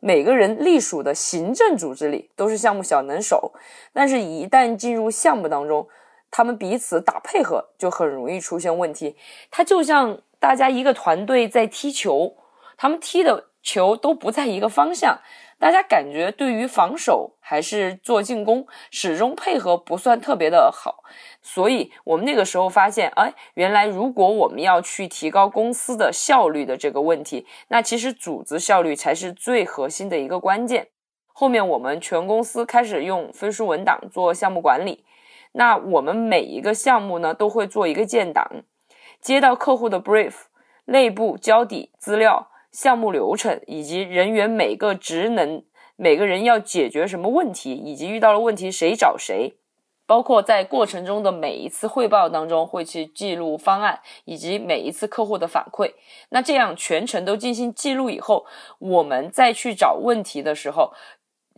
[0.00, 3.52] 每个人隶属的行政组织里都是项目小能手，
[3.92, 5.86] 但是一旦进入项目当中，
[6.30, 9.14] 他们彼此打配合就很容易出现问题。
[9.50, 12.34] 它就像大家一个团队在踢球，
[12.78, 15.18] 他们踢的球都不在一个方向。
[15.58, 21.02] 大家感觉对于防守还是做进攻，始终配合不算特别的好，
[21.42, 30.90] 所以我们那个时候发现，哎，原来如果我们要去提高公司的效率的这个问题，那其实组织效率才是最核心的一个关键。
[31.26, 35.04] 后面我们全公司开始用飞书文档做项目管理，
[35.52, 38.62] 那我们每一个项目呢都会做一个建档，
[39.20, 40.34] 接到客户的 brief，
[40.84, 42.48] 内部交底资料。
[42.70, 45.62] 项目流程以及人员每个职能，
[45.96, 49.56] 每个人要解决什么问题，以及遇到了问题谁找谁，
[50.06, 55.92] 包括在过程中的每一次汇报当中会去记录方案，以及每一次客户的反馈。
[56.30, 58.46] 那这样全程都进行记录以后，
[58.78, 60.92] 我们再去找问题的时候。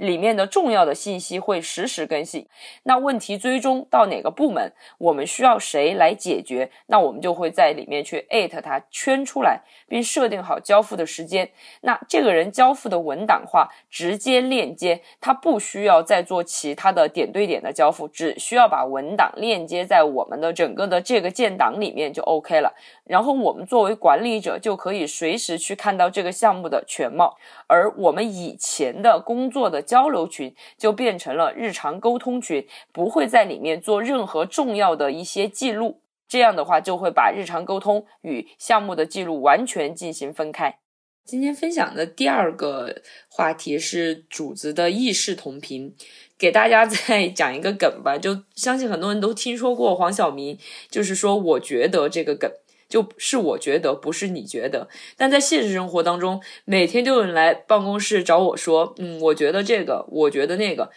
[0.00, 2.46] 里面的重要的信息会实时更新。
[2.84, 6.70] 那问题追踪到哪个部门，我们需要谁来解决？
[6.86, 11.50] 那我们就会在里面去艾特他，圈出来，并设定好交付的时间。
[11.82, 22.74] 那这个人交付的文档化直接链接，他不需要再做其他的点对点的交付，只需要把文档链接在我们的整个的这个建档里面就 OK 了。
[23.04, 27.36] 然后我们作为管理者就可以随时去看到这个项目的全貌。
[27.66, 36.00] 而我们以前的工作的交流群就变成了日常沟通群，不会在里面做任何重要的一些记录。
[36.28, 40.78] 这样的话，就会把日常沟通与项目的记录完全进行分开。
[41.24, 45.92] 今天分享的第二个话题是主子的意识同频，
[46.38, 48.16] 给大家再讲一个梗吧。
[48.16, 50.56] 就相信很多人都听说过黄晓明，
[50.88, 52.48] 就是说我觉得这个梗。
[52.90, 54.88] 就是我觉得，不是你觉得。
[55.16, 60.90] 但在现实生活当中，每天都有人来办公室找我说：“嗯，我觉得这个，我觉得那个，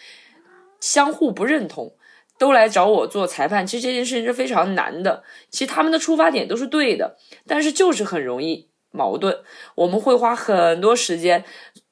[0.81, 1.95] 相互不认同，
[2.39, 5.23] 都来找我做裁判。”其实这件事情是非常难的。
[5.51, 7.17] 其实他们的出发点都是对的，
[7.47, 9.37] 但是就是很容易矛盾。
[9.75, 11.45] 我们会花很多时间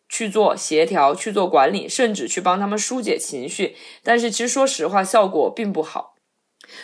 [0.10, 3.76] 去做协调、去做管理，甚至去帮他们疏解情绪。
[4.04, 6.11] 但是其实说实话，效果并不好。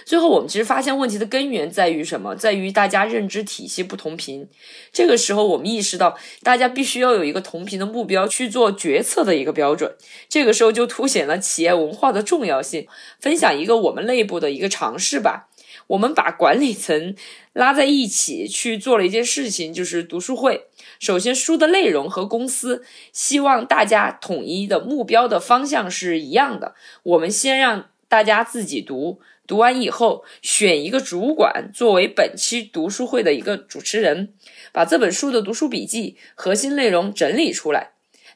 [0.05, 2.35] 最后，我们其实发现问题的根源在于什么？
[2.35, 4.47] 在于大家认知体系不同频。
[4.91, 9.95] 这个时候，我们意识到大家必须要有一个同频的目标去做决策的一个标准。
[10.29, 12.87] 这个时候就凸显了企业文化的重要性。
[13.19, 15.49] 分享一个我们内部的一个尝试吧。
[15.87, 17.15] 我们把管理层
[17.53, 20.65] 拉在一起去做了一件事情，就是读书会。
[20.99, 22.83] 首先，书的内容和公司
[23.13, 26.75] 希望大家统一的目标的方向是一样的。
[27.03, 29.21] 我们先让大家自己读。
[29.47, 34.33] 读完以后，选一个主管作为本期读书会的一个主持人，
[34.73, 37.91] 把这本书的读书笔记核心内容整理出来。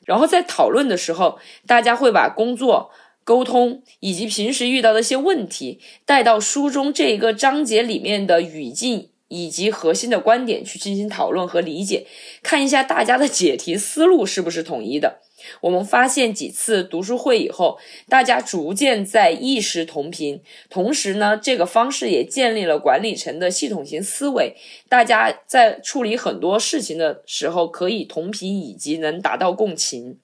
[0.05, 1.37] 然后在讨论的时候，
[1.67, 2.91] 大家会把工作、
[3.23, 12.07] 沟通以及平时遇到的一些问题带到书中这一个章节里面的语境以及核心的观点去进行讨论和理解，
[12.41, 15.19] 看一下大家的解题思路是不是统一的。
[15.61, 24.55] 我们发现几次读书会以后，大家逐渐在意识同频，同时呢，这个方式也建立了管理层的系统型思维。
[24.89, 30.19] 大家在处理很多事情的时候可以同频，以及能达到共情。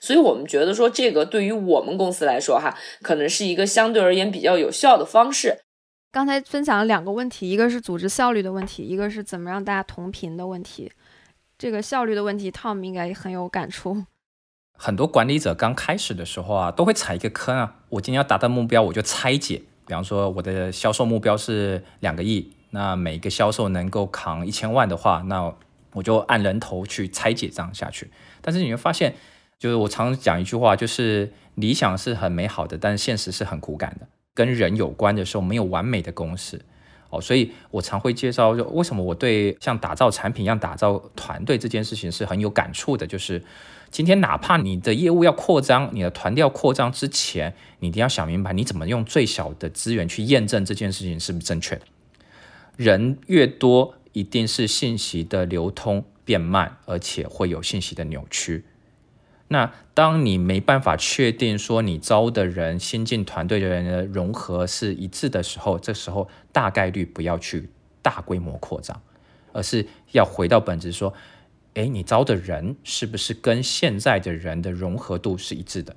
[0.00, 5.60] 所以我们觉得说，这个对于我们公司来说，哈，可能是一个相对而言比较有效的方式。
[6.10, 10.90] 刚才分享了两个问题，一个是组织效率的问题，一个是怎么让大家同频的问题。
[11.58, 14.04] 这个效率的问题，Tom 应该很有感触。
[14.74, 17.74] 很多管理者刚开始的时候啊，都会踩一个坑啊。
[17.88, 19.60] 我今天要达到目标，我就拆解。
[19.84, 25.52] 比方说，我的销售目标是两个亿，那每一个销售能够扛一千万的话，那
[25.94, 28.08] 我就按人头去拆解这样下去。
[28.40, 29.16] 但是你会发现，
[29.58, 34.06] 就是我常讲一句话，就是理想是很美好的，但是现实是很骨感的。
[34.32, 36.60] 跟人有关的时候，没有完美的公式。
[37.10, 43.06] 哦，所以我常会介绍，就为什么我对像打造产品一样打造团队这件事情是很有感触的。
[43.06, 43.42] 就是
[43.90, 51.82] 今天哪怕你的业务要扩张，你的团队要扩张之前，你一定要想明白，你怎么用最小的资源去验证这件事情是不是正确的。
[52.76, 58.64] 人越多，一定是信息的流通变慢，而且会有信息的扭曲。
[59.48, 67.70] 那当你没办法确定说你招的人、新进团队的人的融合是一致的时候，这时候大概率不要去
[68.02, 69.00] 大规模扩张，
[69.52, 71.14] 而是要回到本质，说，
[71.74, 75.96] 哎，你招的人是不是跟现在的人的融合度是一致的？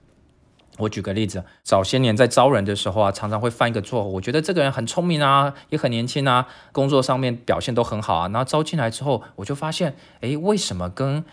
[0.78, 11.26] 我举个例子，早些年在招人的时候啊，常常会犯一个错误，我觉得这个人很聪明啊，也很年轻啊，工作上面表现都很好啊，然后招进来之后，我就发现，哎，为什么跟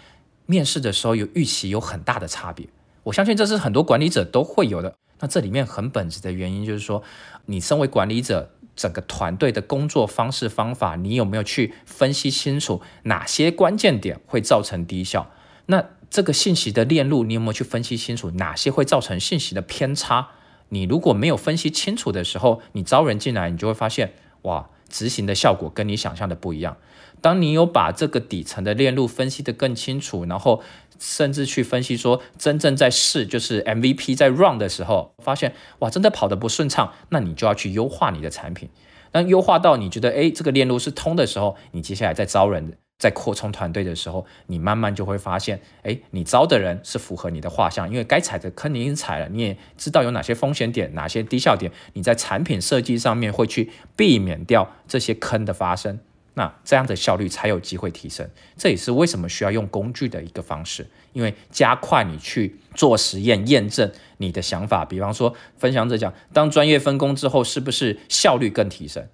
[0.50, 2.66] 面试的时候有预期有很大的差别，
[3.02, 4.94] 我相信这是很多管理者都会有的。
[5.20, 7.02] 那这里面很本质的原因就是说，
[7.44, 15.30] 你身为管理者，整个团队的工作方式方法，你有没有去分析清楚哪些关键点会造成低效？
[15.66, 20.28] 那这个信息的链路，你有没有去分析清楚哪些会造成信息的偏差？
[20.70, 26.76] 你如果没有分析清楚的时候，你招人进来，你就会发现，哇，执行的效果跟你想象的不一样。
[27.20, 30.62] 当你有把这个底层的链路分析得更清楚，然后
[31.00, 38.68] 甚至去分析说真正在试就是 MVP 在 run 的时候，发现哇真的跑得不顺畅，那你就要去优化你的产品。
[39.10, 56.00] 当优化到你觉得诶这个链路是通的时候，你接下来再招人、在扩充团队的时候，你慢慢就会发现，诶你招的人是符合你的画像，因为该踩的坑你已经踩了，你也知道有哪些风险点、哪些低效点，你在产品设计上面会去避免掉这些坑的发生。
[56.34, 64.84] 那这样的效率才有机会提升，这也是为什么需要用工具的一个方式，因为加快你去做实验验证你的想法。
[64.84, 69.06] 比方说，分享者讲，当专业分工之后，是不是效率更提升？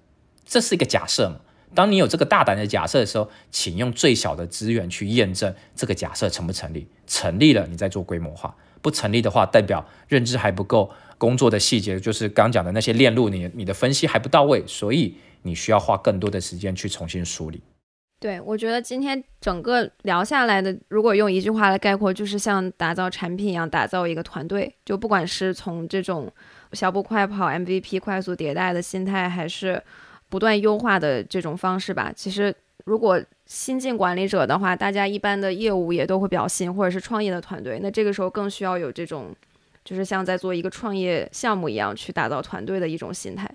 [0.43, 1.37] 这是一个假设嘛？
[1.73, 6.87] 当你有这个大胆的假设的时候，请用最小的资源去验证这个假设成不成立。
[7.07, 8.49] 成立了，你再做规模化；
[8.81, 15.15] 不成立的话，代表认知还不够，工作的细节就是刚讲的那些链路，你你的分析还不到位，所以。
[15.47, 17.61] 你需要花更多的时间去重新梳理。
[18.19, 24.75] 对，我觉得今天整个聊下来的，如果用一句话来概括，就是像打造产品一样打造一个团队。
[24.83, 26.33] 就不管是从这种
[26.73, 29.79] 小步快跑、MVP 快速迭代的心态，还是
[30.35, 32.11] 不断优化的这种方式吧。
[32.13, 39.33] 其实，如果新进管理者的话，大家一般的业务也都会比较新，或者是创业的团队，那这个时候更需要有这种，
[39.85, 43.49] 就是像在做一个创业项目一样去打造团队的一种心态。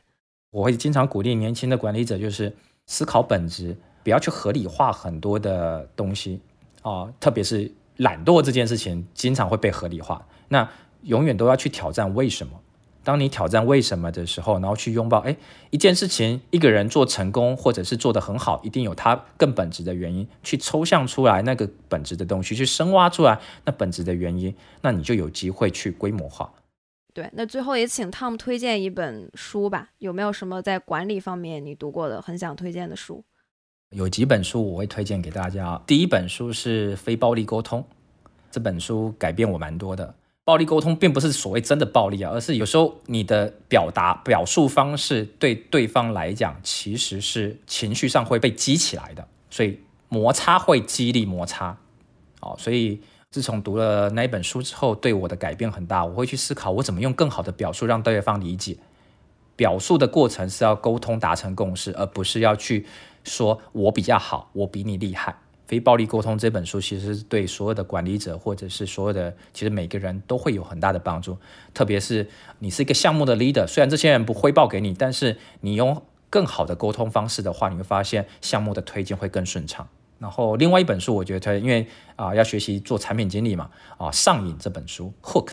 [0.53, 2.51] 我会经常鼓励年轻的管理者，就是
[2.87, 6.41] 思考本质，不要去合理化很多的东西
[6.81, 10.27] 啊，特别是懒惰这件事情，经常会被合理化。
[10.49, 10.67] 那
[11.03, 12.60] 永远都要去挑战为什么。
[13.03, 15.35] 当你挑战为什么的时候，然后去拥抱，哎，
[15.71, 26.53] 一件事情，一个人做成功，或者是做得很好，一定有他更本质的原因，去抽象出来那个本质的东西，去深挖出来那本质的原因，那你就有机会去规模化。
[27.13, 33.25] 对，那最后也请 Tom 推荐一本书吧，有没有什么在管理方面你读过的很想推荐的书？
[33.97, 35.83] 有几本书我会推荐给大家。
[35.85, 37.81] 第一本书是《非暴力沟通》，
[38.49, 40.15] 这本书改变我蛮多的。
[40.51, 49.79] 暴力沟通并不是所谓真的暴力啊，而是有时候你的表达表述方式对对方来讲其实是情绪上会被激起来的，所以
[50.09, 51.79] 摩擦会激励摩擦。
[52.41, 56.05] 哦，所以自从读了那一本书之后，对我的改变很大。
[56.05, 58.77] 我会去思考我怎么用更好的表述让对方理解。
[59.55, 62.87] 表述的过程是要沟通达成共识，而不是要去。
[63.23, 65.37] 说我比较好，我比你厉害。
[65.71, 71.39] 非暴力沟通这本书其实对所有的管理者或者是所有的，其实每个人都会有很大的帮助。
[71.73, 79.87] 特别是你是一个项目的 leader，虽然这些人不汇报给你，但是你用更好的沟通方式的话，你会发现项目的推进会更顺畅。
[80.19, 85.51] 然后另外一本书，我觉得因为啊要学习做产品经理嘛，啊上瘾这本书 Hook。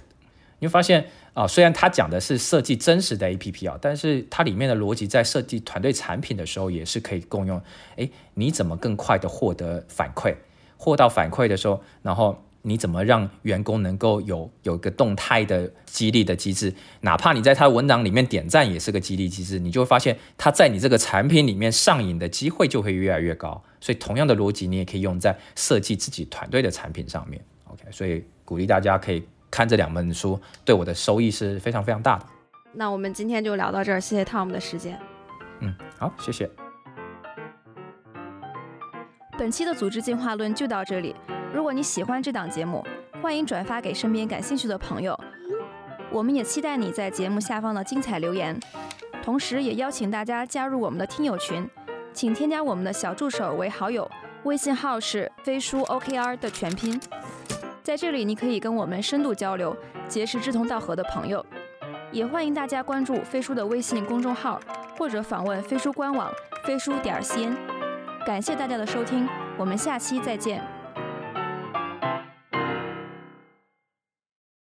[0.59, 7.61] 你会发现啊，虽然他讲的是设计真实的 APP 啊，但是它里面的逻辑在设计团队产品的时候也是可以共用。
[7.97, 10.35] 诶，你怎么更快的获得反馈？
[10.75, 16.73] 获到反馈的时候，然后你怎么让员工能够有有一个动态的激励的机制？
[17.01, 23.63] 哪怕你在他文档里面点赞也是个激励机制，你就会发现他在你这个产品里面上瘾的机会就会越来越高。
[23.79, 27.39] 所以同样的逻辑，你也可以用在设计自己团队的产品上面。
[27.65, 29.23] OK，所以鼓励大家可以。
[29.49, 32.25] 看这两本书对我的收益是非常非常大的。
[32.73, 34.99] 那我们今天就聊到这儿，谢谢 Tom 的时间。
[35.61, 36.49] 嗯，好，谢谢。
[39.37, 41.15] 本期的组织进化论就到这里。
[41.53, 42.85] 如果你喜欢这档节目，
[43.21, 45.17] 欢迎转发给身边感兴趣的朋友。
[46.11, 48.59] 我们也期待你在节目下方的精彩留言，
[49.21, 51.67] 同时也邀请大家加入我们的听友群，
[52.13, 54.09] 请添加我们的小助手为好友，
[54.43, 56.99] 微信号是飞书 OKR 的全拼。
[57.88, 59.73] 在这里，你可以跟我们深度交流，
[60.09, 61.45] 结识志同道合的朋友。
[62.11, 64.59] 也欢迎大家关注飞书的微信公众号，
[64.97, 66.29] 或者访问飞书官网
[66.65, 67.55] 飞书点 cn。
[68.25, 69.25] 感谢大家的收听，
[69.57, 70.61] 我们下期再见。